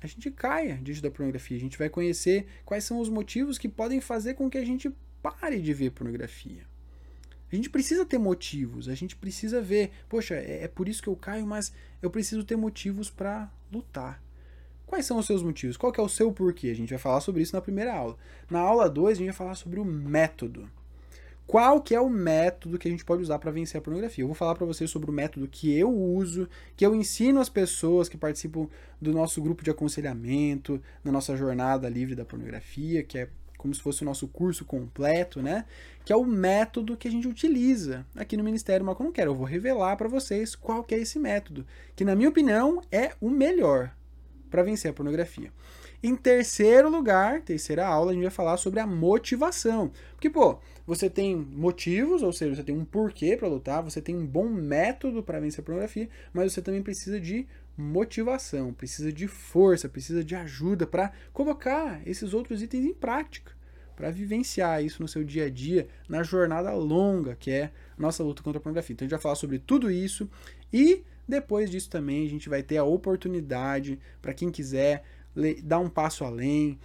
[0.00, 1.56] a gente caia diante da pornografia.
[1.56, 4.90] A gente vai conhecer quais são os motivos que podem fazer com que a gente
[5.22, 6.62] pare de ver pornografia.
[7.52, 11.08] A gente precisa ter motivos, a gente precisa ver, poxa, é, é por isso que
[11.08, 14.22] eu caio, mas eu preciso ter motivos para lutar.
[14.86, 15.76] Quais são os seus motivos?
[15.76, 16.68] Qual é o seu porquê?
[16.68, 18.16] A gente vai falar sobre isso na primeira aula.
[18.48, 20.70] Na aula 2, a gente vai falar sobre o método
[21.50, 24.22] qual que é o método que a gente pode usar para vencer a pornografia.
[24.22, 27.48] Eu vou falar para vocês sobre o método que eu uso, que eu ensino as
[27.48, 28.68] pessoas que participam
[29.00, 33.28] do nosso grupo de aconselhamento, na nossa jornada livre da pornografia, que é
[33.58, 35.64] como se fosse o nosso curso completo, né?
[36.04, 39.32] Que é o método que a gente utiliza aqui no Ministério que eu não quero.
[39.32, 43.10] Eu vou revelar para vocês qual que é esse método, que na minha opinião é
[43.20, 43.90] o melhor
[44.48, 45.50] para vencer a pornografia.
[46.02, 49.92] Em terceiro lugar, terceira aula, a gente vai falar sobre a motivação.
[50.12, 54.16] Porque, pô, você tem motivos, ou seja, você tem um porquê para lutar, você tem
[54.16, 57.46] um bom método para vencer a pornografia, mas você também precisa de
[57.76, 63.52] motivação, precisa de força, precisa de ajuda para colocar esses outros itens em prática,
[63.94, 68.42] para vivenciar isso no seu dia a dia, na jornada longa que é nossa luta
[68.42, 68.94] contra a pornografia.
[68.94, 70.28] Então a gente vai falar sobre tudo isso
[70.72, 75.04] e depois disso também a gente vai ter a oportunidade para quem quiser
[75.62, 76.78] dar um passo além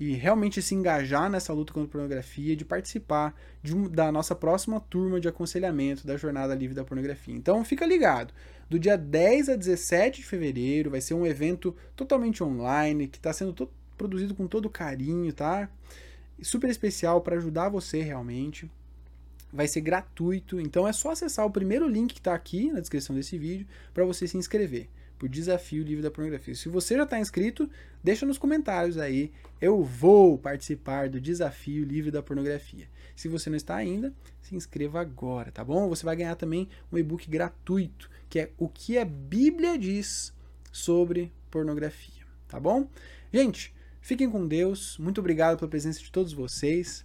[0.00, 4.34] e realmente se engajar nessa luta contra a pornografia, de participar de um, da nossa
[4.34, 7.34] próxima turma de aconselhamento da Jornada Livre da Pornografia.
[7.34, 8.34] Então fica ligado,
[8.68, 13.32] do dia 10 a 17 de fevereiro vai ser um evento totalmente online, que está
[13.32, 15.70] sendo produzido com todo carinho, tá?
[16.42, 18.68] Super especial para ajudar você realmente.
[19.52, 23.14] Vai ser gratuito, então é só acessar o primeiro link que está aqui na descrição
[23.14, 24.88] desse vídeo para você se inscrever
[25.22, 26.52] por Desafio Livre da Pornografia.
[26.52, 27.70] Se você já está inscrito,
[28.02, 29.30] deixa nos comentários aí.
[29.60, 32.88] Eu vou participar do Desafio Livre da Pornografia.
[33.14, 35.88] Se você não está ainda, se inscreva agora, tá bom?
[35.88, 40.34] Você vai ganhar também um e-book gratuito, que é o que a Bíblia diz
[40.72, 42.88] sobre pornografia, tá bom?
[43.32, 44.98] Gente, fiquem com Deus.
[44.98, 47.04] Muito obrigado pela presença de todos vocês.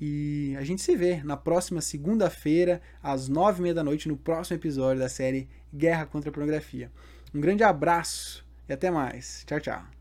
[0.00, 4.16] E a gente se vê na próxima segunda-feira, às nove e meia da noite, no
[4.16, 6.92] próximo episódio da série Guerra contra a Pornografia.
[7.36, 9.44] Um grande abraço e até mais.
[9.46, 9.95] Tchau, tchau.